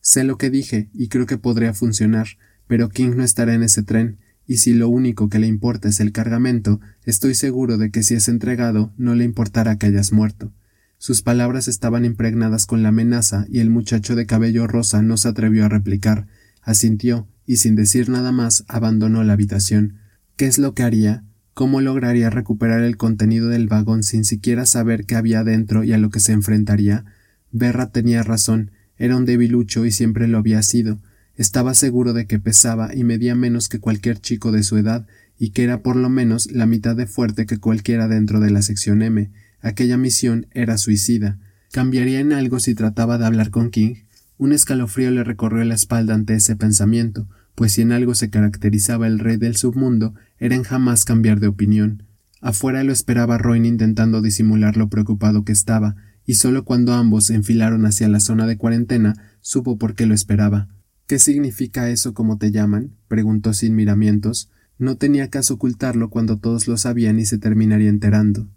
Sé 0.01 0.23
lo 0.23 0.39
que 0.39 0.49
dije, 0.49 0.89
y 0.93 1.07
creo 1.07 1.27
que 1.27 1.37
podría 1.37 1.75
funcionar, 1.75 2.27
pero 2.67 2.89
King 2.89 3.11
no 3.15 3.23
estará 3.23 3.53
en 3.53 3.61
ese 3.61 3.83
tren, 3.83 4.17
y 4.47 4.57
si 4.57 4.73
lo 4.73 4.89
único 4.89 5.29
que 5.29 5.37
le 5.37 5.45
importa 5.45 5.87
es 5.87 5.99
el 5.99 6.11
cargamento, 6.11 6.81
estoy 7.05 7.35
seguro 7.35 7.77
de 7.77 7.91
que 7.91 8.01
si 8.01 8.15
es 8.15 8.27
entregado, 8.27 8.91
no 8.97 9.13
le 9.13 9.23
importará 9.23 9.77
que 9.77 9.85
hayas 9.85 10.11
muerto. 10.11 10.51
Sus 10.97 11.21
palabras 11.21 11.67
estaban 11.67 12.05
impregnadas 12.05 12.65
con 12.65 12.81
la 12.81 12.89
amenaza, 12.89 13.45
y 13.49 13.59
el 13.59 13.69
muchacho 13.69 14.15
de 14.15 14.25
cabello 14.25 14.65
rosa 14.65 15.03
no 15.03 15.15
se 15.15 15.27
atrevió 15.27 15.65
a 15.65 15.69
replicar, 15.69 16.27
asintió, 16.63 17.27
y 17.45 17.57
sin 17.57 17.75
decir 17.75 18.09
nada 18.09 18.31
más 18.31 18.65
abandonó 18.67 19.23
la 19.23 19.33
habitación. 19.33 19.99
¿Qué 20.37 20.47
es 20.47 20.57
lo 20.57 20.73
que 20.73 20.83
haría? 20.83 21.23
¿Cómo 21.53 21.81
lograría 21.81 22.29
recuperar 22.29 22.81
el 22.81 22.95
contenido 22.95 23.49
del 23.49 23.67
vagón 23.67 24.03
sin 24.03 24.23
siquiera 24.23 24.65
saber 24.65 25.05
qué 25.05 25.15
había 25.15 25.43
dentro 25.43 25.83
y 25.83 25.91
a 25.91 25.97
lo 25.97 26.09
que 26.09 26.21
se 26.21 26.31
enfrentaría? 26.31 27.03
Berra 27.51 27.91
tenía 27.91 28.23
razón, 28.23 28.71
era 28.97 29.17
un 29.17 29.25
debilucho 29.25 29.85
y 29.85 29.91
siempre 29.91 30.29
lo 30.29 30.37
había 30.37 30.63
sido. 30.63 30.99
Estaba 31.35 31.73
seguro 31.73 32.13
de 32.13 32.25
que 32.25 32.39
pesaba 32.39 32.95
y 32.95 33.03
medía 33.03 33.35
menos 33.35 33.67
que 33.67 33.79
cualquier 33.79 34.19
chico 34.19 34.53
de 34.53 34.63
su 34.63 34.77
edad 34.77 35.07
y 35.37 35.49
que 35.49 35.63
era 35.63 35.81
por 35.81 35.97
lo 35.97 36.09
menos 36.09 36.49
la 36.51 36.65
mitad 36.65 36.95
de 36.95 37.07
fuerte 37.07 37.45
que 37.45 37.57
cualquiera 37.57 38.07
dentro 38.07 38.39
de 38.39 38.51
la 38.51 38.61
sección 38.61 39.01
M. 39.01 39.29
Aquella 39.59 39.97
misión 39.97 40.47
era 40.51 40.77
suicida. 40.77 41.37
¿Cambiaría 41.71 42.21
en 42.21 42.31
algo 42.31 42.59
si 42.59 42.75
trataba 42.75 43.17
de 43.17 43.25
hablar 43.25 43.49
con 43.49 43.71
King? 43.71 43.95
Un 44.37 44.53
escalofrío 44.53 45.11
le 45.11 45.23
recorrió 45.23 45.63
la 45.65 45.75
espalda 45.75 46.13
ante 46.13 46.35
ese 46.35 46.55
pensamiento 46.55 47.27
pues 47.55 47.73
si 47.73 47.81
en 47.81 47.91
algo 47.91 48.15
se 48.15 48.29
caracterizaba 48.29 49.07
el 49.07 49.19
rey 49.19 49.37
del 49.37 49.55
submundo 49.55 50.13
era 50.37 50.55
en 50.55 50.63
jamás 50.63 51.05
cambiar 51.05 51.39
de 51.39 51.47
opinión. 51.47 52.03
Afuera 52.41 52.83
lo 52.83 52.91
esperaba 52.91 53.37
Roin 53.37 53.65
intentando 53.65 54.21
disimular 54.21 54.77
lo 54.77 54.89
preocupado 54.89 55.45
que 55.45 55.51
estaba, 55.51 55.95
y 56.25 56.35
solo 56.35 56.65
cuando 56.65 56.93
ambos 56.93 57.29
enfilaron 57.29 57.85
hacia 57.85 58.07
la 58.07 58.19
zona 58.19 58.47
de 58.47 58.57
cuarentena 58.57 59.15
supo 59.41 59.77
por 59.77 59.95
qué 59.95 60.05
lo 60.05 60.13
esperaba. 60.13 60.67
¿Qué 61.07 61.19
significa 61.19 61.89
eso 61.89 62.13
como 62.13 62.37
te 62.37 62.51
llaman? 62.51 62.91
preguntó 63.07 63.53
sin 63.53 63.75
miramientos. 63.75 64.49
No 64.77 64.97
tenía 64.97 65.29
caso 65.29 65.55
ocultarlo 65.55 66.09
cuando 66.09 66.37
todos 66.37 66.67
lo 66.67 66.77
sabían 66.77 67.19
y 67.19 67.25
se 67.25 67.37
terminaría 67.37 67.89
enterando. 67.89 68.47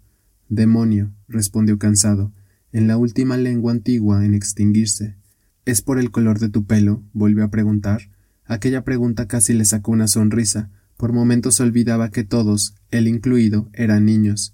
Demonio, 0.49 1.11
respondió 1.27 1.77
cansado, 1.77 2.31
en 2.71 2.87
la 2.87 2.97
última 2.97 3.37
lengua 3.37 3.71
antigua 3.71 4.25
en 4.25 4.33
extinguirse. 4.33 5.15
¿Es 5.65 5.81
por 5.81 5.99
el 5.99 6.11
color 6.11 6.39
de 6.39 6.49
tu 6.49 6.65
pelo? 6.65 7.03
volvió 7.13 7.43
a 7.43 7.49
preguntar. 7.49 8.09
Aquella 8.47 8.83
pregunta 8.83 9.27
casi 9.27 9.53
le 9.53 9.65
sacó 9.65 9.91
una 9.91 10.07
sonrisa. 10.07 10.69
Por 10.97 11.13
momentos 11.13 11.59
olvidaba 11.59 12.09
que 12.09 12.23
todos, 12.23 12.75
él 12.91 13.07
incluido, 13.07 13.69
eran 13.73 14.05
niños. 14.05 14.53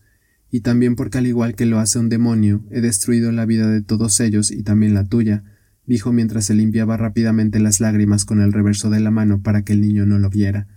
Y 0.49 0.61
también 0.61 0.95
porque 0.95 1.17
al 1.17 1.27
igual 1.27 1.55
que 1.55 1.65
lo 1.65 1.79
hace 1.79 1.99
un 1.99 2.09
demonio, 2.09 2.63
he 2.71 2.81
destruido 2.81 3.31
la 3.31 3.45
vida 3.45 3.67
de 3.69 3.81
todos 3.81 4.19
ellos 4.19 4.51
y 4.51 4.63
también 4.63 4.93
la 4.93 5.05
tuya, 5.05 5.43
dijo 5.85 6.13
mientras 6.13 6.45
se 6.45 6.55
limpiaba 6.55 6.97
rápidamente 6.97 7.59
las 7.59 7.79
lágrimas 7.79 8.25
con 8.25 8.41
el 8.41 8.53
reverso 8.53 8.89
de 8.89 8.99
la 8.99 9.11
mano 9.11 9.41
para 9.41 9.63
que 9.63 9.73
el 9.73 9.81
niño 9.81 10.05
no 10.05 10.19
lo 10.19 10.29
viera. 10.29 10.67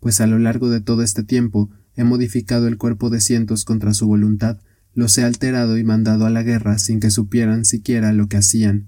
Pues 0.00 0.20
a 0.20 0.26
lo 0.26 0.38
largo 0.38 0.70
de 0.70 0.80
todo 0.80 1.02
este 1.02 1.22
tiempo 1.22 1.70
he 1.96 2.04
modificado 2.04 2.68
el 2.68 2.76
cuerpo 2.76 3.10
de 3.10 3.20
cientos 3.20 3.64
contra 3.64 3.94
su 3.94 4.06
voluntad, 4.06 4.58
los 4.94 5.16
he 5.18 5.24
alterado 5.24 5.76
y 5.78 5.84
mandado 5.84 6.26
a 6.26 6.30
la 6.30 6.42
guerra 6.42 6.78
sin 6.78 7.00
que 7.00 7.10
supieran 7.10 7.64
siquiera 7.64 8.12
lo 8.12 8.28
que 8.28 8.38
hacían, 8.38 8.86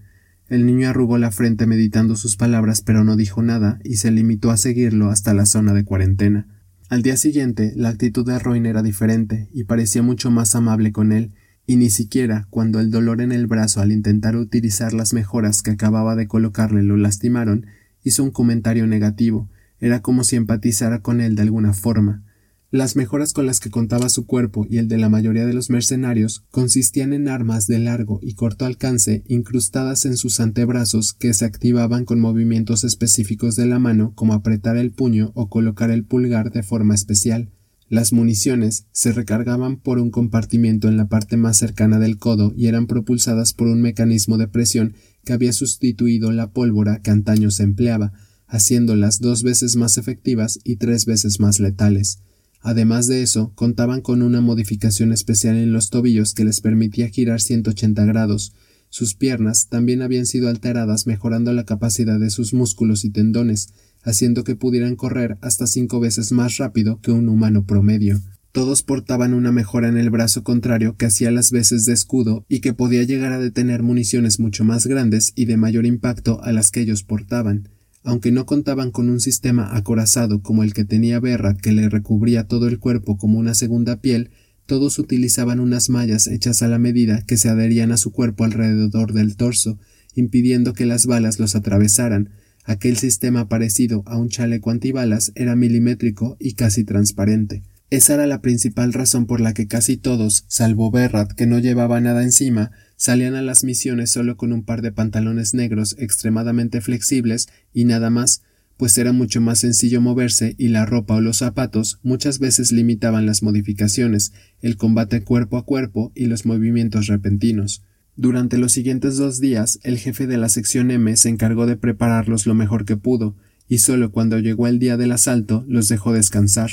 el 0.49 0.65
niño 0.65 0.89
arrugó 0.89 1.19
la 1.19 1.31
frente 1.31 1.67
meditando 1.67 2.17
sus 2.17 2.37
palabras, 2.37 2.81
pero 2.81 3.05
no 3.05 3.17
dijo 3.17 3.43
nada 3.43 3.79
y 3.85 3.97
se 3.97 4.11
limitó 4.11 4.51
a 4.51 4.57
seguirlo 4.57 5.11
hasta 5.11 5.35
la 5.35 5.47
zona 5.47 5.75
de 5.75 5.85
cuarentena. 5.85 6.47
Al 6.89 7.03
día 7.03 7.19
siguiente, 7.19 7.75
la 7.77 7.91
actitud 7.91 8.25
de 8.27 8.39
Roin 8.39 8.65
era 8.65 8.83
diferente 8.83 9.49
y 9.53 9.65
parecía 9.65 10.03
mucho 10.03 10.31
más 10.31 10.55
amable 10.55 10.91
con 10.91 11.13
él, 11.13 11.33
y 11.67 11.77
ni 11.77 11.91
siquiera 11.91 12.47
cuando 12.49 12.81
el 12.81 12.91
dolor 12.91 13.21
en 13.21 13.31
el 13.31 13.47
brazo 13.47 13.83
al 13.83 13.93
intentar 13.93 14.37
utilizar 14.37 14.95
las 14.95 15.13
mejoras 15.13 15.61
que 15.61 15.73
acababa 15.73 16.17
de 16.17 16.27
colocarle 16.27 16.83
lo 16.83 16.97
lastimaron, 16.97 17.67
hizo 18.03 18.25
un 18.25 18.31
comentario 18.31 18.87
negativo. 18.87 19.51
Era 19.81 20.01
como 20.01 20.25
si 20.25 20.37
empatizara 20.37 21.01
con 21.01 21.21
él 21.21 21.37
de 21.37 21.43
alguna 21.43 21.75
forma. 21.75 22.25
Las 22.71 22.97
mejoras 22.97 23.33
con 23.33 23.47
las 23.47 23.61
que 23.61 23.71
contaba 23.71 24.11
su 24.11 24.27
cuerpo 24.27 24.67
y 24.69 24.77
el 24.77 24.89
de 24.89 24.99
la 24.99 25.09
mayoría 25.09 25.47
de 25.47 25.55
los 25.55 25.71
mercenarios 25.71 26.45
consistían 26.51 27.15
en 27.15 27.27
armas 27.27 27.67
de 27.67 27.79
largo 27.79 28.21
y 28.23 28.35
corto 28.35 28.67
alcance 28.67 29.25
incrustadas 29.27 30.05
en 30.05 30.19
sus 30.19 30.39
antebrazos 30.39 31.15
que 31.15 31.33
se 31.33 31.47
activaban 31.47 32.05
con 32.05 32.21
movimientos 32.21 32.85
específicos 32.85 33.57
de 33.57 33.65
la 33.65 33.79
mano 33.79 34.13
como 34.15 34.35
apretar 34.35 34.77
el 34.77 34.93
puño 34.93 35.33
o 35.35 35.49
colocar 35.49 35.91
el 35.91 36.05
pulgar 36.05 36.53
de 36.53 36.63
forma 36.63 36.95
especial. 36.95 37.49
Las 37.89 38.13
municiones 38.13 38.85
se 38.93 39.13
recargaban 39.13 39.79
por 39.79 39.99
un 39.99 40.11
compartimiento 40.11 40.89
en 40.89 40.99
la 40.99 41.09
parte 41.09 41.39
más 41.39 41.57
cercana 41.57 41.99
del 41.99 42.19
codo 42.19 42.53
y 42.55 42.67
eran 42.67 42.87
propulsadas 42.87 43.55
por 43.55 43.69
un 43.69 43.81
mecanismo 43.81 44.37
de 44.37 44.47
presión 44.47 44.93
que 45.25 45.33
había 45.33 45.55
sustituido 45.55 46.33
la 46.33 46.51
pólvora 46.51 47.01
que 47.01 47.13
antaño 47.13 47.51
se 47.51 47.63
empleaba, 47.63 48.13
haciéndolas 48.47 49.21
dos 49.21 49.43
veces 49.43 49.77
más 49.77 49.97
efectivas 49.97 50.59
y 50.65 50.77
tres 50.77 51.07
veces 51.07 51.41
más 51.41 51.61
letales. 51.61 52.21
Además 52.61 53.07
de 53.07 53.23
eso, 53.23 53.53
contaban 53.55 54.01
con 54.01 54.23
una 54.23 54.41
modificación 54.41 55.13
especial 55.13 55.57
en 55.57 55.73
los 55.73 55.91
tobillos 55.91 56.35
que 56.35 56.45
les 56.45 56.61
permitía 56.61 57.09
girar 57.09 57.41
180 57.41 58.05
grados. 58.05 58.53
Sus 58.91 59.15
piernas 59.15 59.69
también 59.69 60.03
habían 60.03 60.27
sido 60.27 60.49
alteradas 60.49 61.07
mejorando 61.07 61.53
la 61.53 61.65
capacidad 61.65 62.19
de 62.19 62.31
sus 62.31 62.55
músculos 62.55 63.05
y 63.05 63.11
tendones, 63.11 63.73
haciendo 64.03 64.45
que 64.45 64.57
pudieran 64.57 64.97
correr 64.97 65.39
hasta 65.41 65.67
cinco 65.67 66.01
veces 66.01 66.33
más 66.33 66.57
rápido 66.57 67.01
que 67.01 67.13
un 67.13 67.29
humano 67.29 67.65
promedio. 67.65 68.21
Todos 68.51 68.83
portaban 68.83 69.35
una 69.35 69.53
mejora 69.53 69.89
en 69.89 69.99
el 69.99 70.11
brazo 70.11 70.43
contrario 70.43 70.97
que 70.97 71.07
hacía 71.07 71.31
las 71.31 71.53
veces 71.53 71.85
de 71.85 71.93
escudo 71.93 72.45
y 72.49 72.61
que 72.61 72.73
podía 72.73 73.05
llegar 73.05 73.33
a 73.33 73.39
detener 73.39 73.83
municiones 73.83 74.41
mucho 74.41 74.65
más 74.65 74.87
grandes 74.87 75.33
y 75.37 75.45
de 75.45 75.59
mayor 75.59 75.85
impacto 75.85 76.43
a 76.43 76.51
las 76.53 76.71
que 76.71 76.81
ellos 76.81 77.03
portaban 77.03 77.69
aunque 78.05 78.33
no 78.33 78.47
contaban 78.47 78.91
con 78.91 79.09
un 79.09 79.21
sistema 79.21 79.77
acorazado 79.77 80.43
como 80.43 80.63
el 80.63 80.73
que 80.75 80.85
tenía 80.85 81.21
Berra 81.21 81.57
que 81.57 81.73
le 81.73 81.89
recubría 81.89 82.45
todo 82.45 82.69
el 82.69 82.79
cuerpo 82.79 83.17
como 83.17 83.39
una 83.39 83.55
segunda 83.55 84.01
piel, 84.01 84.31
todos 84.67 84.99
utilizaban 84.99 85.61
unas 85.61 85.89
mallas 85.89 86.27
hechas 86.27 86.63
a 86.63 86.69
la 86.69 86.79
medida 86.79 87.23
que 87.23 87.37
se 87.37 87.49
adherían 87.49 87.91
a 87.91 87.97
su 87.97 88.13
cuerpo 88.13 88.45
alrededor 88.45 89.15
del 89.15 89.37
torso, 89.37 89.79
impidiendo 90.15 90.75
que 90.75 90.85
las 90.85 91.07
balas 91.07 91.39
los 91.39 91.55
atravesaran. 91.55 92.31
Aquel 92.65 92.99
sistema 92.99 93.49
parecido 93.49 94.03
a 94.05 94.19
un 94.19 94.29
chaleco 94.29 94.71
antibalas 94.71 95.33
era 95.35 95.57
milimétrico 95.57 96.37
y 96.39 96.53
casi 96.53 96.85
transparente. 96.85 97.63
Esa 97.89 98.15
era 98.15 98.27
la 98.27 98.43
principal 98.43 98.93
razón 98.93 99.25
por 99.25 99.41
la 99.41 99.55
que 99.55 99.67
casi 99.67 99.97
todos, 99.97 100.45
salvo 100.49 100.91
Berrat, 100.91 101.33
que 101.33 101.47
no 101.47 101.59
llevaba 101.59 102.03
nada 102.03 102.23
encima, 102.23 102.71
salían 102.99 103.37
a 103.37 103.43
las 103.43 103.65
misiones 103.65 104.11
solo 104.11 104.37
con 104.37 104.53
un 104.53 104.65
par 104.65 104.83
de 104.83 104.93
pantalones 104.93 105.55
negros 105.55 105.97
extremadamente 105.99 106.83
flexibles 106.83 107.49
y 107.73 107.85
nada 107.87 108.11
más, 108.11 108.43
pues 108.77 108.99
era 108.99 109.13
mucho 109.13 109.41
más 109.41 109.61
sencillo 109.61 110.01
moverse 110.01 110.55
y 110.59 110.69
la 110.69 110.85
ropa 110.85 111.15
o 111.15 111.21
los 111.21 111.39
zapatos 111.39 112.01
muchas 112.03 112.39
veces 112.39 112.73
limitaban 112.73 113.25
las 113.25 113.43
modificaciones, 113.43 114.33
el 114.61 114.77
combate 114.77 115.23
cuerpo 115.23 115.57
a 115.57 115.65
cuerpo 115.65 116.13
y 116.15 116.27
los 116.27 116.45
movimientos 116.45 117.07
repentinos. 117.07 117.83
Durante 118.17 118.59
los 118.59 118.73
siguientes 118.73 119.17
dos 119.17 119.41
días, 119.41 119.79
el 119.85 119.97
jefe 119.97 120.27
de 120.27 120.37
la 120.37 120.49
sección 120.49 120.91
M 120.91 121.17
se 121.17 121.29
encargó 121.29 121.67
de 121.67 121.77
prepararlos 121.77 122.47
lo 122.47 122.55
mejor 122.55 122.85
que 122.85 122.97
pudo, 122.97 123.37
y 123.69 123.79
solo 123.79 124.11
cuando 124.11 124.41
llegó 124.41 124.67
el 124.67 124.81
día 124.81 124.97
del 124.97 125.13
asalto 125.13 125.65
los 125.69 125.87
dejó 125.87 126.13
descansar. 126.13 126.71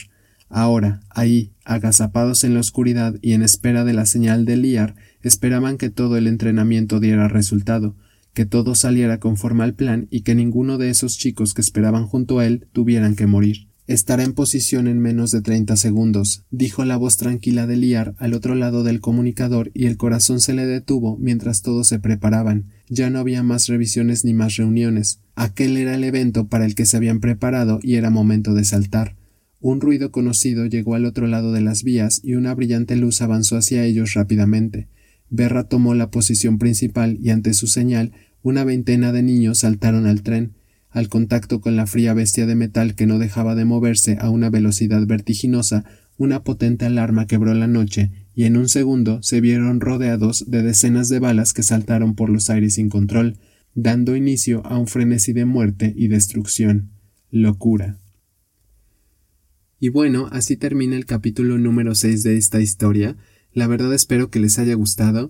Ahora, 0.57 1.01
ahí, 1.09 1.51
agazapados 1.65 2.45
en 2.45 2.53
la 2.53 2.61
oscuridad 2.61 3.15
y 3.21 3.33
en 3.33 3.41
espera 3.41 3.83
de 3.83 3.91
la 3.91 4.05
señal 4.05 4.45
de 4.45 4.55
Liar, 4.55 4.95
esperaban 5.21 5.77
que 5.77 5.89
todo 5.89 6.15
el 6.15 6.27
entrenamiento 6.27 7.01
diera 7.01 7.27
resultado, 7.27 7.97
que 8.33 8.45
todo 8.45 8.73
saliera 8.73 9.19
conforme 9.19 9.65
al 9.65 9.73
plan 9.73 10.07
y 10.11 10.21
que 10.21 10.33
ninguno 10.33 10.77
de 10.77 10.89
esos 10.89 11.17
chicos 11.17 11.53
que 11.53 11.59
esperaban 11.59 12.05
junto 12.05 12.39
a 12.39 12.45
él 12.45 12.67
tuvieran 12.71 13.17
que 13.17 13.27
morir. 13.27 13.67
Estará 13.85 14.23
en 14.23 14.31
posición 14.31 14.87
en 14.87 14.99
menos 14.99 15.31
de 15.31 15.41
treinta 15.41 15.75
segundos, 15.75 16.45
dijo 16.51 16.85
la 16.85 16.95
voz 16.95 17.17
tranquila 17.17 17.67
de 17.67 17.75
Liar 17.75 18.15
al 18.17 18.33
otro 18.33 18.55
lado 18.55 18.85
del 18.85 19.01
comunicador 19.01 19.71
y 19.73 19.87
el 19.87 19.97
corazón 19.97 20.39
se 20.39 20.53
le 20.53 20.65
detuvo 20.65 21.17
mientras 21.17 21.63
todos 21.63 21.85
se 21.87 21.99
preparaban. 21.99 22.67
Ya 22.87 23.09
no 23.09 23.19
había 23.19 23.43
más 23.43 23.67
revisiones 23.67 24.23
ni 24.23 24.33
más 24.33 24.55
reuniones. 24.55 25.19
Aquel 25.35 25.75
era 25.75 25.95
el 25.95 26.05
evento 26.05 26.47
para 26.47 26.65
el 26.65 26.75
que 26.75 26.85
se 26.85 26.95
habían 26.95 27.19
preparado 27.19 27.81
y 27.83 27.95
era 27.95 28.09
momento 28.09 28.53
de 28.53 28.63
saltar. 28.63 29.17
Un 29.65 29.81
ruido 29.81 30.11
conocido 30.11 30.67
llegó 30.67 30.93
al 30.93 31.05
otro 31.05 31.25
lado 31.25 31.51
de 31.51 31.59
las 31.59 31.81
vías 31.81 32.21
y 32.23 32.35
una 32.35 32.53
brillante 32.53 32.95
luz 32.95 33.23
avanzó 33.23 33.57
hacia 33.57 33.83
ellos 33.83 34.13
rápidamente. 34.13 34.89
Berra 35.31 35.63
tomó 35.63 35.95
la 35.95 36.11
posición 36.11 36.59
principal 36.59 37.17
y 37.19 37.31
ante 37.31 37.55
su 37.55 37.65
señal 37.65 38.11
una 38.43 38.63
veintena 38.63 39.11
de 39.11 39.23
niños 39.23 39.57
saltaron 39.57 40.05
al 40.05 40.21
tren. 40.21 40.53
Al 40.91 41.09
contacto 41.09 41.61
con 41.61 41.75
la 41.75 41.87
fría 41.87 42.13
bestia 42.13 42.45
de 42.45 42.53
metal 42.53 42.93
que 42.93 43.07
no 43.07 43.17
dejaba 43.17 43.55
de 43.55 43.65
moverse 43.65 44.19
a 44.21 44.29
una 44.29 44.51
velocidad 44.51 45.03
vertiginosa, 45.07 45.83
una 46.15 46.43
potente 46.43 46.85
alarma 46.85 47.25
quebró 47.25 47.55
la 47.55 47.65
noche 47.65 48.11
y 48.35 48.43
en 48.43 48.57
un 48.57 48.69
segundo 48.69 49.23
se 49.23 49.41
vieron 49.41 49.81
rodeados 49.81 50.45
de 50.47 50.61
decenas 50.61 51.09
de 51.09 51.17
balas 51.17 51.53
que 51.53 51.63
saltaron 51.63 52.13
por 52.13 52.29
los 52.29 52.51
aires 52.51 52.75
sin 52.75 52.89
control, 52.89 53.37
dando 53.73 54.15
inicio 54.15 54.63
a 54.63 54.77
un 54.77 54.85
frenesí 54.85 55.33
de 55.33 55.45
muerte 55.45 55.91
y 55.97 56.07
destrucción. 56.07 56.91
Locura. 57.31 57.97
Y 59.85 59.89
bueno, 59.89 60.29
así 60.31 60.57
termina 60.57 60.95
el 60.95 61.05
capítulo 61.05 61.59
número 61.59 61.93
6 61.93 62.23
de 62.23 62.37
esta 62.37 62.59
historia. 62.59 63.17
La 63.53 63.67
verdad 63.67 63.93
espero 63.93 64.31
que 64.31 64.39
les 64.39 64.57
haya 64.57 64.73
gustado. 64.73 65.29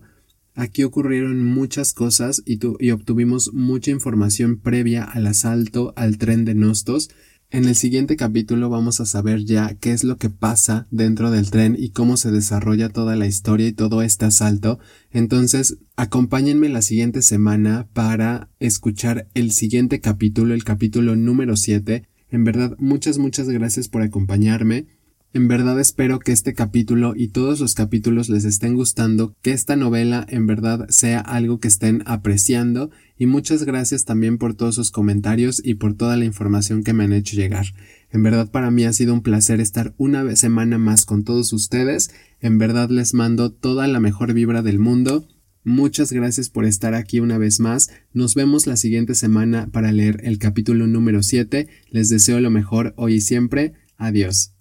Aquí 0.53 0.85
ocurrieron 0.85 1.43
muchas 1.43 1.91
cosas 1.91 2.41
y, 2.45 2.57
obtuvimos 2.91 3.53
mucha 3.53 3.91
información 3.91 4.57
previa 4.57 5.03
al 5.03 5.27
asalto 5.27 5.91
al 5.97 6.17
tren 6.17 6.45
de 6.45 6.55
Nostos. 6.55 7.09
En 7.51 7.65
el 7.65 7.75
siguiente 7.75 8.15
capítulo 8.15 8.69
vamos 8.69 9.01
a 9.01 9.05
saber 9.05 9.43
ya 9.43 9.73
qué 9.73 9.91
es 9.91 10.05
lo 10.05 10.15
que 10.15 10.29
pasa 10.29 10.87
dentro 10.89 11.31
del 11.31 11.51
tren 11.51 11.75
y 11.77 11.89
cómo 11.89 12.15
se 12.15 12.31
desarrolla 12.31 12.87
toda 12.87 13.17
la 13.17 13.27
historia 13.27 13.67
y 13.67 13.73
todo 13.73 14.03
este 14.03 14.23
asalto. 14.23 14.79
Entonces, 15.11 15.79
acompáñenme 15.97 16.69
la 16.69 16.81
siguiente 16.81 17.23
semana 17.23 17.89
para 17.91 18.49
escuchar 18.61 19.27
el 19.33 19.51
siguiente 19.51 19.99
capítulo, 19.99 20.53
el 20.53 20.63
capítulo 20.63 21.17
número 21.17 21.57
7 21.57 22.07
en 22.35 22.43
verdad, 22.43 22.75
muchas, 22.79 23.17
muchas 23.17 23.47
gracias 23.47 23.87
por 23.87 24.01
acompañarme. 24.01 24.87
En 25.31 25.47
verdad 25.47 25.79
espero 25.79 26.19
que 26.19 26.33
este 26.33 26.53
capítulo 26.53 27.13
y 27.15 27.29
todos 27.29 27.61
los 27.61 27.75
capítulos 27.75 28.27
les 28.27 28.43
estén 28.43 28.75
gustando, 28.75 29.37
que 29.41 29.53
esta 29.53 29.77
novela 29.77 30.25
en 30.27 30.45
verdad 30.45 30.85
sea 30.89 31.21
algo 31.21 31.61
que 31.61 31.69
estén 31.69 32.03
apreciando 32.05 32.91
y 33.17 33.25
muchas 33.25 33.63
gracias 33.63 34.03
también 34.03 34.37
por 34.37 34.53
todos 34.53 34.75
sus 34.75 34.91
comentarios 34.91 35.61
y 35.63 35.75
por 35.75 35.93
toda 35.93 36.17
la 36.17 36.25
información 36.25 36.83
que 36.83 36.91
me 36.91 37.05
han 37.05 37.13
hecho 37.13 37.37
llegar. 37.37 37.67
En 38.11 38.21
verdad 38.21 38.51
para 38.51 38.69
mí 38.69 38.83
ha 38.83 38.91
sido 38.91 39.13
un 39.13 39.21
placer 39.21 39.61
estar 39.61 39.93
una 39.97 40.35
semana 40.35 40.77
más 40.77 41.05
con 41.05 41.23
todos 41.23 41.53
ustedes. 41.53 42.11
En 42.41 42.57
verdad 42.57 42.89
les 42.89 43.13
mando 43.13 43.49
toda 43.49 43.87
la 43.87 44.01
mejor 44.01 44.33
vibra 44.33 44.61
del 44.61 44.79
mundo 44.79 45.25
Muchas 45.65 46.13
gracias 46.13 46.49
por 46.49 46.63
estar 46.63 46.93
aquí 46.93 47.19
una 47.19 47.39
vez 47.39 47.59
más. 47.59 47.89
Nos 48.13 48.35
vemos 48.35 48.67
la 48.67 48.77
siguiente 48.77 49.15
semana 49.15 49.67
para 49.71 49.91
leer 49.91 50.21
el 50.23 50.37
capítulo 50.37 50.85
número 50.85 51.23
7. 51.23 51.67
Les 51.89 52.07
deseo 52.07 52.39
lo 52.39 52.51
mejor 52.51 52.93
hoy 52.97 53.15
y 53.15 53.21
siempre. 53.21 53.73
Adiós. 53.97 54.55